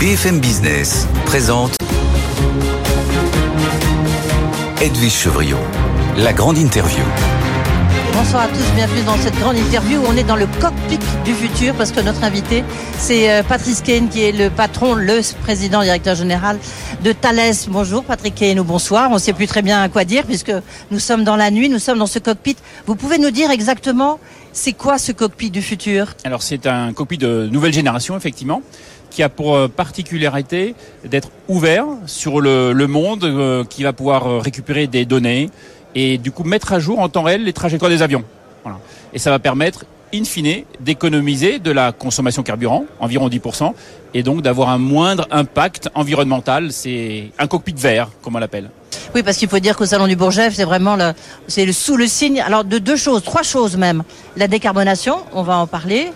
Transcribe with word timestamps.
BFM 0.00 0.38
Business 0.38 1.08
présente 1.26 1.72
Edwige 4.80 5.12
Chevriot, 5.12 5.58
la 6.16 6.32
grande 6.32 6.56
interview. 6.56 7.02
Bonsoir 8.12 8.42
à 8.42 8.46
tous, 8.46 8.74
bienvenue 8.76 9.02
dans 9.02 9.16
cette 9.16 9.36
grande 9.40 9.56
interview 9.56 10.00
où 10.00 10.04
on 10.06 10.16
est 10.16 10.22
dans 10.22 10.36
le 10.36 10.46
cockpit 10.60 11.00
du 11.24 11.34
futur 11.34 11.74
parce 11.74 11.90
que 11.90 12.00
notre 12.00 12.22
invité 12.22 12.62
c'est 12.96 13.28
euh, 13.28 13.42
Patrice 13.42 13.82
Kane 13.82 14.08
qui 14.08 14.22
est 14.22 14.30
le 14.30 14.50
patron, 14.50 14.94
le 14.94 15.20
président 15.42 15.82
directeur 15.82 16.14
général 16.14 16.60
de 17.02 17.10
Thales. 17.10 17.54
Bonjour 17.66 18.04
Patrick 18.04 18.36
Kane 18.36 18.60
ou 18.60 18.64
bonsoir, 18.64 19.10
on 19.10 19.14
ne 19.14 19.18
sait 19.18 19.32
plus 19.32 19.48
très 19.48 19.62
bien 19.62 19.88
quoi 19.88 20.04
dire 20.04 20.24
puisque 20.24 20.52
nous 20.92 21.00
sommes 21.00 21.24
dans 21.24 21.36
la 21.36 21.50
nuit, 21.50 21.68
nous 21.68 21.80
sommes 21.80 21.98
dans 21.98 22.06
ce 22.06 22.20
cockpit. 22.20 22.56
Vous 22.86 22.94
pouvez 22.94 23.18
nous 23.18 23.32
dire 23.32 23.50
exactement 23.50 24.20
c'est 24.52 24.72
quoi 24.74 24.98
ce 24.98 25.10
cockpit 25.10 25.50
du 25.50 25.62
futur? 25.62 26.14
Alors 26.24 26.42
c'est 26.42 26.66
un 26.66 26.92
cockpit 26.92 27.18
de 27.18 27.48
nouvelle 27.50 27.72
génération 27.72 28.16
effectivement 28.16 28.62
qui 29.10 29.22
a 29.22 29.28
pour 29.28 29.56
euh, 29.56 29.68
particularité 29.68 30.74
d'être 31.04 31.30
ouvert 31.48 31.86
sur 32.06 32.40
le, 32.40 32.72
le 32.72 32.86
monde, 32.86 33.24
euh, 33.24 33.64
qui 33.64 33.82
va 33.82 33.92
pouvoir 33.92 34.26
euh, 34.26 34.38
récupérer 34.38 34.86
des 34.86 35.04
données 35.04 35.50
et 35.94 36.18
du 36.18 36.30
coup 36.30 36.44
mettre 36.44 36.72
à 36.72 36.78
jour 36.78 36.98
en 36.98 37.08
temps 37.08 37.22
réel 37.22 37.44
les 37.44 37.52
trajectoires 37.52 37.90
des 37.90 38.02
avions. 38.02 38.24
Voilà. 38.62 38.78
Et 39.12 39.18
ça 39.18 39.30
va 39.30 39.38
permettre, 39.38 39.84
in 40.14 40.24
fine, 40.24 40.64
d'économiser 40.80 41.58
de 41.58 41.70
la 41.70 41.92
consommation 41.92 42.42
carburant, 42.42 42.84
environ 43.00 43.28
10%, 43.28 43.72
et 44.14 44.22
donc 44.22 44.42
d'avoir 44.42 44.68
un 44.68 44.78
moindre 44.78 45.26
impact 45.30 45.88
environnemental. 45.94 46.72
C'est 46.72 47.30
un 47.38 47.46
cockpit 47.46 47.74
vert, 47.76 48.10
comme 48.22 48.36
on 48.36 48.38
l'appelle. 48.38 48.70
Oui, 49.14 49.22
parce 49.22 49.38
qu'il 49.38 49.48
faut 49.48 49.58
dire 49.58 49.76
qu'au 49.76 49.86
Salon 49.86 50.06
du 50.06 50.16
Bourget, 50.16 50.50
c'est 50.50 50.64
vraiment 50.64 50.96
le, 50.96 51.12
c'est 51.46 51.64
le, 51.64 51.72
sous 51.72 51.96
le 51.96 52.06
signe, 52.06 52.40
alors 52.40 52.64
de 52.64 52.78
deux 52.78 52.96
choses, 52.96 53.22
trois 53.22 53.42
choses 53.42 53.76
même. 53.76 54.02
La 54.36 54.48
décarbonation, 54.48 55.16
on 55.32 55.42
va 55.42 55.56
en 55.56 55.66
parler. 55.66 56.08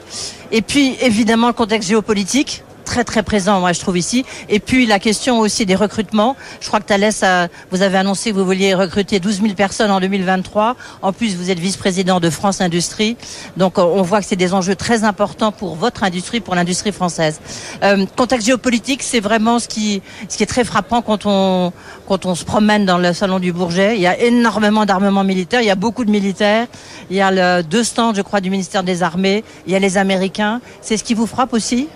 Et 0.50 0.60
puis, 0.60 0.96
évidemment, 1.00 1.46
le 1.46 1.54
contexte 1.54 1.88
géopolitique 1.88 2.62
très 2.92 3.04
très 3.04 3.22
présent, 3.22 3.58
moi 3.58 3.72
je 3.72 3.80
trouve 3.80 3.96
ici. 3.96 4.26
Et 4.50 4.60
puis 4.60 4.84
la 4.84 4.98
question 4.98 5.38
aussi 5.38 5.64
des 5.64 5.74
recrutements. 5.74 6.36
Je 6.60 6.66
crois 6.66 6.78
que 6.78 6.84
Thalès, 6.84 7.24
vous 7.70 7.80
avez 7.80 7.96
annoncé 7.96 8.30
que 8.30 8.36
vous 8.36 8.44
vouliez 8.44 8.74
recruter 8.74 9.18
12 9.18 9.40
000 9.40 9.54
personnes 9.54 9.90
en 9.90 9.98
2023. 9.98 10.76
En 11.00 11.14
plus, 11.14 11.34
vous 11.34 11.48
êtes 11.50 11.58
vice-président 11.58 12.20
de 12.20 12.28
France 12.28 12.60
Industrie. 12.60 13.16
Donc 13.56 13.78
on 13.78 14.02
voit 14.02 14.20
que 14.20 14.26
c'est 14.26 14.36
des 14.36 14.52
enjeux 14.52 14.76
très 14.76 15.04
importants 15.04 15.52
pour 15.52 15.74
votre 15.74 16.04
industrie, 16.04 16.40
pour 16.40 16.54
l'industrie 16.54 16.92
française. 16.92 17.40
Euh, 17.82 18.04
contexte 18.14 18.46
géopolitique, 18.46 19.02
c'est 19.02 19.20
vraiment 19.20 19.58
ce 19.58 19.68
qui, 19.68 20.02
ce 20.28 20.36
qui 20.36 20.42
est 20.42 20.52
très 20.54 20.64
frappant 20.64 21.00
quand 21.00 21.24
on, 21.24 21.72
quand 22.06 22.26
on 22.26 22.34
se 22.34 22.44
promène 22.44 22.84
dans 22.84 22.98
le 22.98 23.14
salon 23.14 23.38
du 23.38 23.54
Bourget. 23.54 23.96
Il 23.96 24.02
y 24.02 24.06
a 24.06 24.20
énormément 24.20 24.84
d'armements 24.84 25.24
militaires, 25.24 25.62
il 25.62 25.66
y 25.66 25.70
a 25.70 25.76
beaucoup 25.76 26.04
de 26.04 26.10
militaires. 26.10 26.66
Il 27.08 27.16
y 27.16 27.22
a 27.22 27.30
le, 27.30 27.62
deux 27.62 27.84
stands, 27.84 28.12
je 28.12 28.20
crois, 28.20 28.42
du 28.42 28.50
ministère 28.50 28.82
des 28.82 29.02
Armées. 29.02 29.44
Il 29.66 29.72
y 29.72 29.76
a 29.76 29.78
les 29.78 29.96
Américains. 29.96 30.60
C'est 30.82 30.98
ce 30.98 31.04
qui 31.04 31.14
vous 31.14 31.26
frappe 31.26 31.54
aussi? 31.54 31.88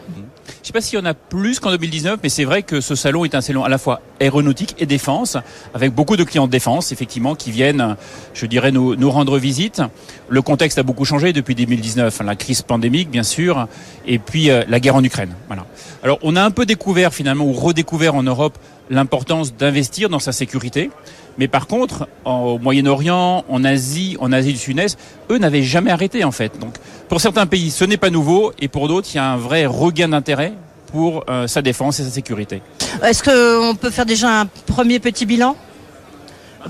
Je 0.66 0.70
sais 0.70 0.72
pas 0.72 0.80
s'il 0.80 0.98
y 0.98 1.00
en 1.00 1.04
a 1.04 1.14
plus 1.14 1.60
qu'en 1.60 1.70
2019, 1.70 2.18
mais 2.24 2.28
c'est 2.28 2.42
vrai 2.42 2.64
que 2.64 2.80
ce 2.80 2.96
salon 2.96 3.24
est 3.24 3.36
un 3.36 3.40
salon 3.40 3.62
à 3.62 3.68
la 3.68 3.78
fois 3.78 4.00
aéronautique 4.18 4.74
et 4.80 4.86
défense, 4.86 5.36
avec 5.74 5.94
beaucoup 5.94 6.16
de 6.16 6.24
clients 6.24 6.48
de 6.48 6.50
défense, 6.50 6.90
effectivement, 6.90 7.36
qui 7.36 7.52
viennent, 7.52 7.94
je 8.34 8.46
dirais, 8.46 8.72
nous, 8.72 8.96
nous 8.96 9.08
rendre 9.08 9.38
visite. 9.38 9.80
Le 10.28 10.42
contexte 10.42 10.76
a 10.78 10.82
beaucoup 10.82 11.04
changé 11.04 11.32
depuis 11.32 11.54
2019, 11.54 12.20
la 12.24 12.34
crise 12.34 12.62
pandémique, 12.62 13.10
bien 13.10 13.22
sûr, 13.22 13.68
et 14.08 14.18
puis 14.18 14.50
euh, 14.50 14.64
la 14.66 14.80
guerre 14.80 14.96
en 14.96 15.04
Ukraine. 15.04 15.36
Voilà. 15.46 15.66
Alors, 16.02 16.18
on 16.22 16.34
a 16.34 16.42
un 16.42 16.50
peu 16.50 16.66
découvert 16.66 17.14
finalement, 17.14 17.44
ou 17.44 17.52
redécouvert 17.52 18.16
en 18.16 18.24
Europe, 18.24 18.58
l'importance 18.90 19.54
d'investir 19.54 20.08
dans 20.08 20.18
sa 20.18 20.32
sécurité. 20.32 20.90
Mais 21.38 21.46
par 21.46 21.68
contre, 21.68 22.08
au 22.24 22.58
Moyen-Orient, 22.58 23.44
en 23.48 23.64
Asie, 23.64 24.16
en 24.18 24.32
Asie 24.32 24.52
du 24.52 24.58
Sud-Est, 24.58 24.98
eux 25.30 25.38
n'avaient 25.38 25.62
jamais 25.62 25.90
arrêté 25.90 26.24
en 26.24 26.32
fait. 26.32 26.58
Donc, 26.58 26.74
pour 27.08 27.20
certains 27.20 27.46
pays, 27.46 27.70
ce 27.70 27.84
n'est 27.84 27.96
pas 27.96 28.10
nouveau, 28.10 28.52
et 28.58 28.68
pour 28.68 28.88
d'autres, 28.88 29.08
il 29.12 29.16
y 29.16 29.20
a 29.20 29.30
un 29.30 29.36
vrai 29.36 29.66
regain 29.66 30.08
d'intérêt 30.08 30.54
pour 30.92 31.24
euh, 31.28 31.46
sa 31.46 31.62
défense 31.62 32.00
et 32.00 32.04
sa 32.04 32.10
sécurité. 32.10 32.62
Est-ce 33.02 33.22
qu'on 33.22 33.74
peut 33.74 33.90
faire 33.90 34.06
déjà 34.06 34.40
un 34.40 34.46
premier 34.46 34.98
petit 34.98 35.26
bilan 35.26 35.56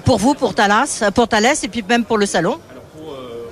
pour 0.04 0.19
vous, 0.19 0.34
pour 0.34 0.54
Thalès, 0.54 1.04
pour 1.15 1.28
Thalès, 1.28 1.62
et 1.65 1.69
puis 1.69 1.84
même 1.88 2.04
pour 2.04 2.19
le 2.19 2.26
salon? 2.26 2.59
Pour, 2.97 3.12
euh, 3.12 3.49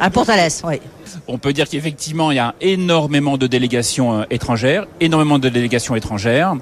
ah, 0.00 0.10
pour 0.10 0.26
Thalès, 0.26 0.62
oui. 0.64 0.80
On 1.26 1.38
peut 1.38 1.52
dire 1.52 1.68
qu'effectivement, 1.68 2.30
il 2.30 2.36
y 2.36 2.40
a 2.40 2.54
énormément 2.60 3.36
de 3.36 3.46
délégations 3.46 4.20
euh, 4.20 4.24
étrangères, 4.30 4.86
énormément 5.00 5.38
de 5.38 5.48
délégations 5.48 5.94
étrangères 5.96 6.54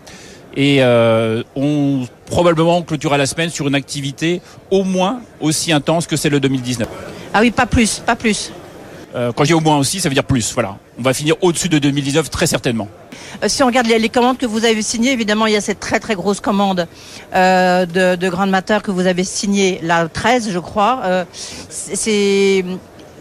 et 0.56 0.78
euh, 0.81 1.42
on 1.54 2.06
probablement 2.25 2.82
clôturera 2.82 3.19
la 3.19 3.26
semaine 3.26 3.50
sur 3.50 3.69
une 3.69 3.75
activité 3.75 4.41
au 4.70 4.84
moins 4.84 5.20
aussi 5.41 5.70
intense 5.70 6.06
que 6.06 6.16
celle 6.16 6.32
de 6.32 6.38
2019. 6.38 6.88
Ah 7.34 7.41
oui, 7.41 7.50
pas 7.50 7.66
plus, 7.66 7.98
pas 7.98 8.16
plus. 8.16 8.50
Euh, 9.15 9.32
quand 9.32 9.44
je 9.44 9.48
dis 9.48 9.54
au 9.54 9.60
moins 9.60 9.76
aussi, 9.76 10.00
ça 10.00 10.09
veut 10.09 10.15
dire 10.15 10.25
plus. 10.25 10.53
Voilà, 10.54 10.76
on 10.98 11.02
va 11.02 11.14
finir 11.14 11.36
au-dessus 11.42 11.68
de 11.68 11.78
2019 11.78 12.30
très 12.30 12.46
certainement. 12.46 12.88
Euh, 13.42 13.48
si 13.48 13.62
on 13.62 13.66
regarde 13.66 13.86
les, 13.86 14.08
commandes 14.08 14.38
que 14.38 14.46
vous 14.46 14.64
avez 14.64 14.82
signées, 14.82 15.12
évidemment, 15.12 15.46
il 15.46 15.52
y 15.52 15.56
a 15.56 15.60
cette 15.60 15.80
très 15.80 16.00
très 16.00 16.14
grosse 16.14 16.40
commande 16.40 16.86
euh, 17.34 17.86
de, 17.86 18.16
de 18.16 18.28
Grande 18.28 18.54
que 18.82 18.90
vous 18.90 19.06
avez 19.06 19.24
signée, 19.24 19.80
la 19.82 20.08
13, 20.08 20.50
je 20.50 20.58
crois. 20.58 21.00
Euh, 21.04 21.24
c'est 21.68 22.64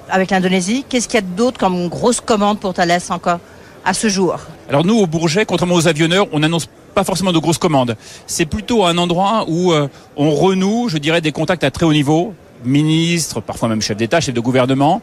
avec 0.10 0.32
l'Indonésie. 0.32 0.86
Qu'est-ce 0.88 1.08
qu'il 1.08 1.16
y 1.16 1.24
a 1.24 1.26
d'autre 1.26 1.60
comme 1.60 1.88
grosse 1.90 2.22
commande 2.22 2.60
pour 2.60 2.74
Thales 2.74 3.00
encore 3.10 3.40
à 3.84 3.94
ce 3.94 4.08
jour? 4.08 4.38
Alors 4.70 4.86
nous, 4.86 4.96
au 4.96 5.08
Bourget, 5.08 5.46
contrairement 5.46 5.76
aux 5.76 5.88
avionneurs, 5.88 6.28
on 6.32 6.44
annonce 6.44 6.68
pas 6.94 7.04
forcément 7.04 7.32
de 7.32 7.40
grosses 7.40 7.58
commandes. 7.58 7.96
C'est 8.26 8.46
plutôt 8.46 8.86
un 8.86 8.98
endroit 8.98 9.46
où 9.48 9.74
euh, 9.74 9.88
on 10.16 10.32
renoue, 10.32 10.90
je 10.90 10.98
dirais, 10.98 11.22
des 11.22 11.32
contacts 11.32 11.64
à 11.64 11.72
très 11.72 11.86
haut 11.86 11.94
niveau, 11.94 12.34
ministres, 12.64 13.42
parfois 13.42 13.68
même 13.68 13.82
chefs 13.82 13.98
d'État, 13.98 14.22
chefs 14.22 14.34
de 14.34 14.40
gouvernement, 14.40 15.02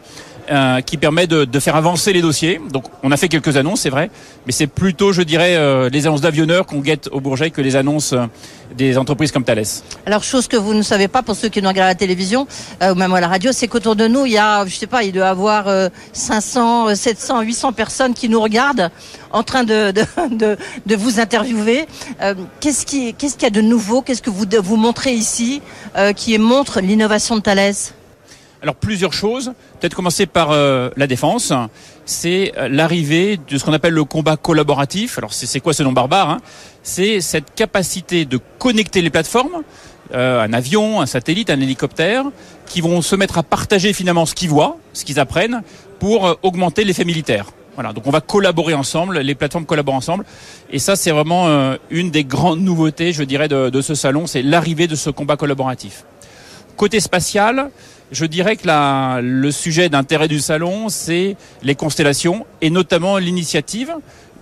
euh, 0.51 0.81
qui 0.81 0.97
permet 0.97 1.25
de, 1.25 1.59
faire 1.59 1.75
avancer 1.77 2.11
les 2.11 2.21
dossiers. 2.21 2.59
Donc 2.71 2.85
on 3.01 3.11
a 3.11 3.17
fait 3.17 3.29
quelques 3.29 3.55
annonces, 3.55 3.81
c'est 3.81 3.89
vrai, 3.89 4.09
mais 4.45 4.51
c'est 4.51 4.67
plutôt, 4.67 5.13
je 5.13 5.21
dirais, 5.21 5.55
euh, 5.55 5.89
les 5.89 6.05
annonces 6.05 6.19
d'avionneurs 6.19 6.65
qu'on 6.65 6.79
guette 6.79 7.07
au 7.13 7.21
Bourget 7.21 7.49
que 7.49 7.61
les 7.61 7.77
annonces 7.77 8.11
euh, 8.11 8.25
des 8.75 8.97
entreprises 8.97 9.31
comme 9.31 9.45
Thales. 9.45 9.63
Alors 10.05 10.23
chose 10.23 10.47
que 10.47 10.57
vous 10.57 10.73
ne 10.73 10.81
savez 10.81 11.07
pas 11.07 11.21
pour 11.21 11.35
ceux 11.35 11.47
qui 11.47 11.61
nous 11.61 11.69
regardent 11.69 11.87
à 11.87 11.91
la 11.91 11.95
télévision 11.95 12.45
ou 12.81 12.95
même 12.95 13.13
à 13.13 13.21
la 13.21 13.27
radio, 13.27 13.51
c'est 13.53 13.67
qu'autour 13.67 13.95
de 13.95 14.07
nous, 14.07 14.25
il 14.25 14.33
y 14.33 14.37
a, 14.37 14.65
je 14.65 14.75
sais 14.75 14.87
pas, 14.87 15.03
il 15.03 15.13
doit 15.13 15.25
y 15.25 15.29
avoir 15.29 15.67
500, 16.11 16.95
700, 16.95 17.41
800 17.41 17.71
personnes 17.73 18.13
qui 18.13 18.27
nous 18.29 18.41
regardent 18.41 18.89
en 19.31 19.43
train 19.43 19.63
de, 19.63 19.91
de, 19.91 20.95
vous 20.95 21.19
interviewer. 21.19 21.85
Qu'est-ce 22.59 22.85
qu'il 22.85 23.13
y 23.41 23.45
a 23.45 23.49
de 23.49 23.61
nouveau? 23.61 24.01
Qu'est-ce 24.01 24.21
que 24.21 24.29
vous 24.31 24.45
vous 24.61 24.75
montrez 24.75 25.13
ici 25.13 25.61
qui 26.15 26.37
montre 26.37 26.81
l'innovation 26.81 27.35
de 27.35 27.41
Thales? 27.41 27.93
Alors 28.63 28.75
plusieurs 28.75 29.13
choses. 29.13 29.53
Peut-être 29.79 29.93
commencer 29.93 30.25
par 30.25 30.51
euh, 30.51 30.89
la 30.95 31.05
défense. 31.05 31.53
C'est 32.05 32.53
l'arrivée 32.69 33.37
de 33.37 33.57
ce 33.57 33.63
qu'on 33.63 33.73
appelle 33.73 33.93
le 33.93 34.05
combat 34.05 34.37
collaboratif. 34.37 35.17
Alors 35.17 35.33
c'est 35.33 35.59
quoi 35.59 35.73
ce 35.73 35.83
nom 35.83 35.91
barbare 35.91 36.29
hein? 36.29 36.37
C'est 36.81 37.21
cette 37.21 37.53
capacité 37.53 38.25
de 38.25 38.39
connecter 38.57 39.01
les 39.01 39.09
plateformes, 39.09 39.63
euh, 40.13 40.41
un 40.41 40.53
avion, 40.53 41.01
un 41.01 41.05
satellite, 41.05 41.49
un 41.49 41.59
hélicoptère, 41.59 42.25
qui 42.65 42.81
vont 42.81 43.01
se 43.01 43.15
mettre 43.15 43.37
à 43.37 43.43
partager 43.43 43.93
finalement 43.93 44.25
ce 44.25 44.33
qu'ils 44.33 44.49
voient, 44.49 44.77
ce 44.93 45.05
qu'ils 45.05 45.19
apprennent, 45.19 45.61
pour 45.99 46.25
euh, 46.25 46.33
augmenter 46.41 46.83
l'effet 46.83 47.05
militaire. 47.05 47.47
Voilà, 47.75 47.91
donc 47.91 48.05
on 48.05 48.11
va 48.11 48.21
collaborer 48.21 48.75
ensemble, 48.75 49.19
les 49.19 49.33
plateformes 49.33 49.65
collaborent 49.65 49.95
ensemble, 49.95 50.25
et 50.69 50.77
ça 50.77 50.95
c'est 50.95 51.09
vraiment 51.09 51.47
euh, 51.47 51.77
une 51.89 52.11
des 52.11 52.23
grandes 52.23 52.61
nouveautés, 52.61 53.13
je 53.13 53.23
dirais, 53.23 53.47
de 53.47 53.81
ce 53.81 53.95
salon, 53.95 54.27
c'est 54.27 54.43
l'arrivée 54.43 54.85
de 54.85 54.95
ce 54.95 55.09
combat 55.09 55.37
collaboratif. 55.37 56.03
Côté 56.75 56.99
spatial, 56.99 57.71
je 58.13 58.25
dirais 58.25 58.55
que 58.55 59.21
le 59.21 59.51
sujet 59.51 59.89
d'intérêt 59.89 60.27
du 60.27 60.39
salon, 60.39 60.87
c'est 60.89 61.35
les 61.63 61.75
constellations 61.75 62.45
et 62.61 62.69
notamment 62.69 63.17
l'initiative 63.17 63.91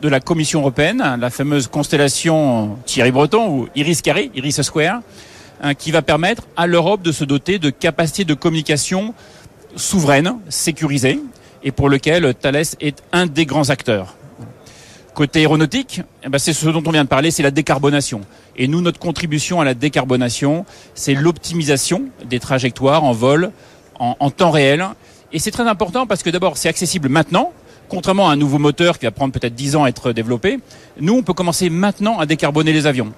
de 0.01 0.09
la 0.09 0.19
Commission 0.19 0.59
européenne, 0.59 1.17
la 1.19 1.29
fameuse 1.29 1.67
constellation 1.67 2.77
Thierry 2.85 3.11
Breton 3.11 3.47
ou 3.49 3.67
Iris 3.75 4.01
Carré, 4.01 4.29
Iris 4.35 4.61
Square, 4.61 5.01
hein, 5.61 5.73
qui 5.73 5.91
va 5.91 6.01
permettre 6.01 6.43
à 6.57 6.67
l'Europe 6.67 7.01
de 7.01 7.11
se 7.11 7.23
doter 7.23 7.59
de 7.59 7.69
capacités 7.69 8.25
de 8.25 8.33
communication 8.33 9.13
souveraines, 9.75 10.35
sécurisées, 10.49 11.21
et 11.63 11.71
pour 11.71 11.87
lequel 11.87 12.33
Thales 12.33 12.75
est 12.81 13.01
un 13.13 13.25
des 13.25 13.45
grands 13.45 13.69
acteurs. 13.69 14.15
Côté 15.13 15.39
aéronautique, 15.39 16.01
eh 16.23 16.29
ben 16.29 16.37
c'est 16.37 16.53
ce 16.53 16.69
dont 16.69 16.83
on 16.85 16.91
vient 16.91 17.03
de 17.03 17.09
parler, 17.09 17.31
c'est 17.31 17.43
la 17.43 17.51
décarbonation. 17.51 18.21
Et 18.55 18.69
nous, 18.69 18.79
notre 18.79 18.99
contribution 18.99 19.59
à 19.59 19.65
la 19.65 19.73
décarbonation, 19.73 20.65
c'est 20.95 21.15
l'optimisation 21.15 22.03
des 22.23 22.39
trajectoires 22.39 23.03
en 23.03 23.11
vol 23.11 23.51
en, 23.99 24.31
temps 24.31 24.51
réel. 24.51 24.85
Et 25.33 25.39
c'est 25.39 25.51
très 25.51 25.67
important 25.67 26.07
parce 26.07 26.23
que 26.23 26.29
d'abord, 26.29 26.57
c'est 26.57 26.69
accessible 26.69 27.09
maintenant, 27.09 27.51
contrairement 27.89 28.29
à 28.29 28.33
un 28.33 28.35
nouveau 28.35 28.57
moteur 28.57 28.97
qui 28.97 29.05
va 29.05 29.11
prendre 29.11 29.33
peut-être 29.33 29.53
10 29.53 29.75
ans 29.75 29.83
à 29.83 29.89
être 29.89 30.13
développé, 30.13 30.59
nous, 30.99 31.13
on 31.13 31.23
peut 31.23 31.33
commencer 31.33 31.69
maintenant 31.69 32.17
à 32.17 32.25
décarboner 32.25 32.73
les 32.73 32.87
avions. 32.87 33.11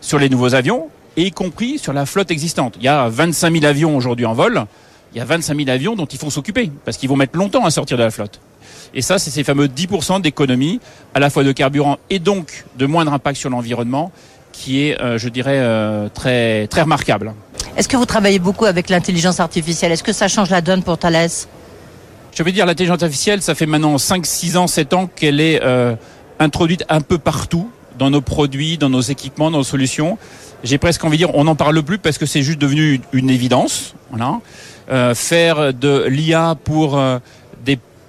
Sur 0.00 0.18
les 0.18 0.28
nouveaux 0.28 0.54
avions, 0.54 0.88
et 1.16 1.24
y 1.24 1.30
compris 1.32 1.78
sur 1.78 1.92
la 1.92 2.06
flotte 2.06 2.30
existante. 2.30 2.76
Il 2.78 2.84
y 2.84 2.88
a 2.88 3.08
25 3.08 3.52
000 3.52 3.64
avions 3.64 3.96
aujourd'hui 3.96 4.26
en 4.26 4.32
vol. 4.32 4.64
Il 5.12 5.18
y 5.18 5.20
a 5.20 5.24
25 5.24 5.56
000 5.56 5.68
avions 5.68 5.96
dont 5.96 6.06
il 6.06 6.18
faut 6.18 6.30
s'occuper, 6.30 6.70
parce 6.84 6.96
qu'ils 6.96 7.08
vont 7.08 7.16
mettre 7.16 7.36
longtemps 7.36 7.64
à 7.64 7.70
sortir 7.70 7.98
de 7.98 8.02
la 8.02 8.10
flotte. 8.10 8.40
Et 8.94 9.02
ça, 9.02 9.18
c'est 9.18 9.30
ces 9.30 9.44
fameux 9.44 9.68
10% 9.68 10.20
d'économie, 10.20 10.80
à 11.14 11.20
la 11.20 11.30
fois 11.30 11.44
de 11.44 11.52
carburant 11.52 11.98
et 12.10 12.18
donc 12.18 12.64
de 12.78 12.86
moindre 12.86 13.12
impact 13.12 13.38
sur 13.38 13.50
l'environnement, 13.50 14.12
qui 14.52 14.86
est, 14.86 15.00
euh, 15.00 15.18
je 15.18 15.28
dirais, 15.28 15.58
euh, 15.58 16.08
très, 16.08 16.66
très 16.66 16.82
remarquable. 16.82 17.34
Est-ce 17.76 17.88
que 17.88 17.96
vous 17.96 18.06
travaillez 18.06 18.38
beaucoup 18.38 18.66
avec 18.66 18.90
l'intelligence 18.90 19.40
artificielle? 19.40 19.92
Est-ce 19.92 20.02
que 20.02 20.12
ça 20.12 20.28
change 20.28 20.50
la 20.50 20.60
donne 20.60 20.82
pour 20.82 20.98
Thales? 20.98 21.30
Je 22.34 22.42
veux 22.42 22.52
dire, 22.52 22.66
l'intelligence 22.66 23.02
artificielle, 23.02 23.42
ça 23.42 23.54
fait 23.54 23.66
maintenant 23.66 23.96
5, 23.98 24.26
6 24.26 24.56
ans, 24.56 24.66
7 24.66 24.92
ans 24.92 25.06
qu'elle 25.06 25.40
est 25.40 25.62
euh, 25.62 25.94
introduite 26.38 26.84
un 26.88 27.00
peu 27.00 27.18
partout, 27.18 27.70
dans 27.98 28.10
nos 28.10 28.20
produits, 28.20 28.78
dans 28.78 28.88
nos 28.88 29.00
équipements, 29.00 29.50
dans 29.50 29.58
nos 29.58 29.64
solutions. 29.64 30.18
J'ai 30.64 30.78
presque 30.78 31.04
envie 31.04 31.18
de 31.18 31.26
dire, 31.26 31.34
on 31.34 31.44
n'en 31.44 31.54
parle 31.54 31.82
plus 31.82 31.98
parce 31.98 32.18
que 32.18 32.26
c'est 32.26 32.42
juste 32.42 32.58
devenu 32.58 33.00
une 33.12 33.30
évidence. 33.30 33.94
Voilà. 34.10 34.40
Euh, 34.90 35.14
faire 35.14 35.72
de 35.72 36.06
l'IA 36.08 36.56
pour 36.64 36.98
euh, 36.98 37.18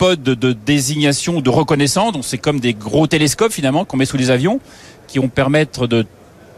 pods 0.03 0.17
de 0.17 0.51
désignation, 0.51 1.39
de 1.39 1.49
reconnaissance, 1.49 2.11
donc 2.11 2.25
c'est 2.25 2.37
comme 2.37 2.59
des 2.59 2.73
gros 2.73 3.07
télescopes 3.07 3.53
finalement 3.53 3.85
qu'on 3.85 3.95
met 3.95 4.03
sous 4.05 4.17
les 4.17 4.31
avions, 4.31 4.59
qui 5.07 5.17
vont 5.17 5.29
permettre 5.29 5.87
de 5.87 6.05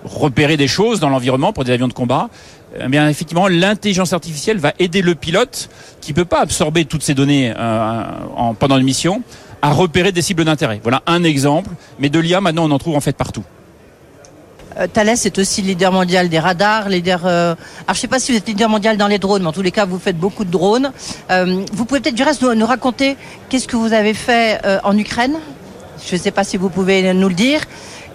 repérer 0.03 0.57
des 0.57 0.67
choses 0.67 0.99
dans 0.99 1.09
l'environnement 1.09 1.53
pour 1.53 1.63
des 1.63 1.71
avions 1.71 1.87
de 1.87 1.93
combat. 1.93 2.29
Eh 2.79 2.97
effectivement, 2.97 3.47
l'intelligence 3.47 4.13
artificielle 4.13 4.57
va 4.57 4.73
aider 4.79 5.03
le 5.03 5.13
pilote, 5.13 5.69
qui 6.01 6.11
peut 6.11 6.25
pas 6.25 6.41
absorber 6.41 6.85
toutes 6.85 7.03
ces 7.03 7.13
données 7.13 7.53
euh, 7.55 8.03
en, 8.35 8.55
pendant 8.55 8.79
une 8.79 8.83
mission, 8.83 9.21
à 9.61 9.71
repérer 9.73 10.11
des 10.11 10.23
cibles 10.23 10.43
d'intérêt. 10.43 10.79
Voilà 10.81 11.03
un 11.05 11.23
exemple, 11.23 11.69
mais 11.99 12.09
de 12.09 12.17
l'IA, 12.17 12.41
maintenant, 12.41 12.65
on 12.65 12.71
en 12.71 12.79
trouve 12.79 12.95
en 12.95 12.99
fait 12.99 13.15
partout. 13.15 13.43
Euh, 14.77 14.87
Thales 14.91 15.09
est 15.09 15.37
aussi 15.37 15.61
leader 15.61 15.91
mondial 15.91 16.29
des 16.29 16.39
radars, 16.39 16.89
leader. 16.89 17.21
Euh... 17.25 17.55
Alors 17.87 17.95
je 17.95 17.99
sais 17.99 18.07
pas 18.07 18.19
si 18.19 18.31
vous 18.31 18.37
êtes 18.37 18.47
leader 18.47 18.69
mondial 18.69 18.97
dans 18.97 19.07
les 19.07 19.19
drones, 19.19 19.41
mais 19.41 19.47
en 19.47 19.53
tous 19.53 19.61
les 19.61 19.71
cas 19.71 19.85
vous 19.85 19.99
faites 19.99 20.17
beaucoup 20.17 20.43
de 20.43 20.51
drones. 20.51 20.91
Euh, 21.31 21.63
vous 21.71 21.85
pouvez 21.85 22.01
peut-être 22.01 22.15
du 22.15 22.23
reste 22.23 22.41
nous, 22.41 22.65
raconter 22.65 23.15
qu'est-ce 23.49 23.67
que 23.67 23.77
vous 23.77 23.93
avez 23.93 24.13
fait 24.13 24.59
euh, 24.65 24.79
en 24.83 24.97
Ukraine. 24.97 25.37
Je 26.05 26.15
ne 26.15 26.19
sais 26.19 26.31
pas 26.31 26.43
si 26.43 26.57
vous 26.57 26.69
pouvez 26.69 27.13
nous 27.13 27.29
le 27.29 27.35
dire. 27.35 27.61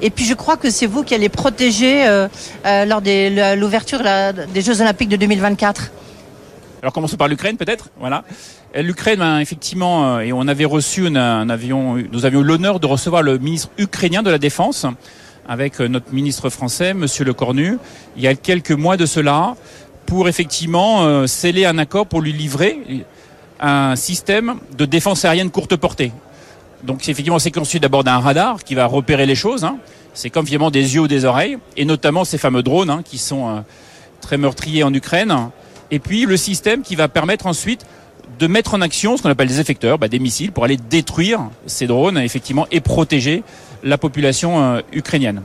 Et 0.02 0.10
puis 0.10 0.24
je 0.24 0.34
crois 0.34 0.56
que 0.56 0.70
c'est 0.70 0.86
vous 0.86 1.02
qui 1.02 1.14
allez 1.14 1.28
protéger 1.28 2.06
euh, 2.06 2.28
lors 2.86 3.02
de 3.02 3.54
l'ouverture 3.54 4.00
des 4.52 4.60
Jeux 4.60 4.80
Olympiques 4.80 5.08
de 5.08 5.16
2024. 5.16 5.90
Alors 6.82 6.92
commençons 6.92 7.16
par 7.16 7.28
l'Ukraine 7.28 7.56
peut-être. 7.56 7.88
Voilà. 7.98 8.24
L'Ukraine, 8.74 9.18
ben, 9.18 9.40
effectivement, 9.40 10.20
et 10.20 10.32
on 10.32 10.46
avait 10.46 10.64
reçu 10.64 11.06
un 11.06 11.50
avion, 11.50 11.96
nous 12.12 12.24
avions 12.24 12.40
l'honneur 12.40 12.80
de 12.80 12.86
recevoir 12.86 13.22
le 13.22 13.36
ministre 13.38 13.70
ukrainien 13.78 14.22
de 14.22 14.30
la 14.30 14.38
Défense 14.38 14.86
avec 15.48 15.81
euh, 15.81 15.88
notre 15.88 16.12
ministre 16.12 16.50
français, 16.50 16.94
Monsieur 16.94 17.25
Le 17.25 17.34
Cornu, 17.34 17.78
il 18.16 18.22
y 18.22 18.26
a 18.26 18.34
quelques 18.34 18.72
mois 18.72 18.96
de 18.96 19.06
cela, 19.06 19.54
pour 20.06 20.28
effectivement 20.28 21.04
euh, 21.04 21.26
sceller 21.26 21.66
un 21.66 21.78
accord 21.78 22.06
pour 22.06 22.20
lui 22.20 22.32
livrer 22.32 22.81
un 23.60 23.94
système 23.94 24.56
de 24.76 24.84
défense 24.84 25.25
aérienne 25.25 25.50
courte 25.50 25.76
portée. 25.76 26.12
Donc 26.82 27.08
effectivement, 27.08 27.38
c'est 27.38 27.50
conçu 27.50 27.78
d'abord 27.78 28.04
d'un 28.04 28.19
radar 28.19 28.64
qui 28.64 28.75
va 28.75 28.87
repérer 28.87 29.26
les 29.26 29.34
choses. 29.34 29.64
Hein. 29.64 29.76
C'est 30.14 30.31
comme 30.31 30.46
finalement 30.46 30.70
des 30.70 30.94
yeux 30.94 31.02
ou 31.02 31.08
des 31.08 31.25
oreilles, 31.25 31.58
et 31.76 31.84
notamment 31.84 32.25
ces 32.25 32.38
fameux 32.38 32.62
drones 32.62 32.90
hein, 32.90 33.02
qui 33.04 33.19
sont 33.19 33.48
euh, 33.48 33.60
très 34.20 34.36
meurtriers 34.36 34.82
en 34.82 34.93
Ukraine. 34.93 35.50
Et 35.90 35.98
puis 35.98 36.25
le 36.25 36.36
système 36.36 36.82
qui 36.82 36.96
va 36.96 37.08
permettre 37.08 37.46
ensuite 37.46 37.86
de 38.38 38.46
mettre 38.46 38.75
en 38.75 38.81
action 38.81 39.16
ce 39.16 39.22
qu'on 39.22 39.31
appelle 39.31 39.48
des 39.48 39.60
effecteurs, 39.60 39.98
bah, 39.98 40.08
des 40.08 40.19
missiles, 40.19 40.52
pour 40.52 40.64
aller 40.64 40.76
détruire 40.76 41.40
ces 41.66 41.86
drones 41.86 42.19
effectivement 42.19 42.66
et 42.70 42.81
protéger 42.81 43.43
la 43.82 43.99
population 43.99 44.62
euh, 44.62 44.81
ukrainienne. 44.93 45.43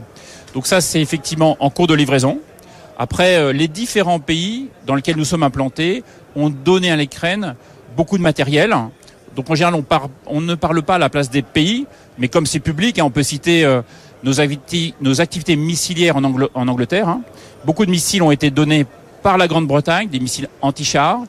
Donc 0.54 0.66
ça, 0.66 0.80
c'est 0.80 1.00
effectivement 1.00 1.56
en 1.60 1.70
cours 1.70 1.86
de 1.86 1.94
livraison. 1.94 2.38
Après, 2.98 3.36
euh, 3.36 3.52
les 3.52 3.68
différents 3.68 4.20
pays 4.20 4.68
dans 4.86 4.94
lesquels 4.94 5.16
nous 5.16 5.24
sommes 5.24 5.42
implantés 5.42 6.02
ont 6.34 6.50
donné 6.50 6.90
à 6.90 6.96
l'Ukraine 6.96 7.54
beaucoup 7.96 8.18
de 8.18 8.22
matériel. 8.22 8.74
Donc 9.34 9.50
en 9.50 9.54
général, 9.54 9.82
on, 10.26 10.40
ne 10.40 10.54
parle 10.54 10.82
pas 10.82 10.94
à 10.94 10.98
la 10.98 11.10
place 11.10 11.30
des 11.30 11.42
pays, 11.42 11.86
mais 12.18 12.28
comme 12.28 12.46
c'est 12.46 12.60
public, 12.60 12.98
hein, 12.98 13.04
on 13.04 13.10
peut 13.10 13.22
citer 13.22 13.64
euh, 13.64 13.82
nos, 14.22 14.40
activités, 14.40 14.94
nos, 15.00 15.20
activités, 15.20 15.56
missilières 15.56 16.16
en, 16.16 16.24
en 16.24 16.68
Angleterre. 16.68 17.08
Hein. 17.08 17.20
Beaucoup 17.64 17.84
de 17.84 17.90
missiles 17.90 18.22
ont 18.22 18.30
été 18.30 18.50
donnés 18.50 18.86
par 19.22 19.38
la 19.38 19.48
Grande-Bretagne, 19.48 20.08
des 20.08 20.20
missiles 20.20 20.48
anti-chars, 20.62 21.20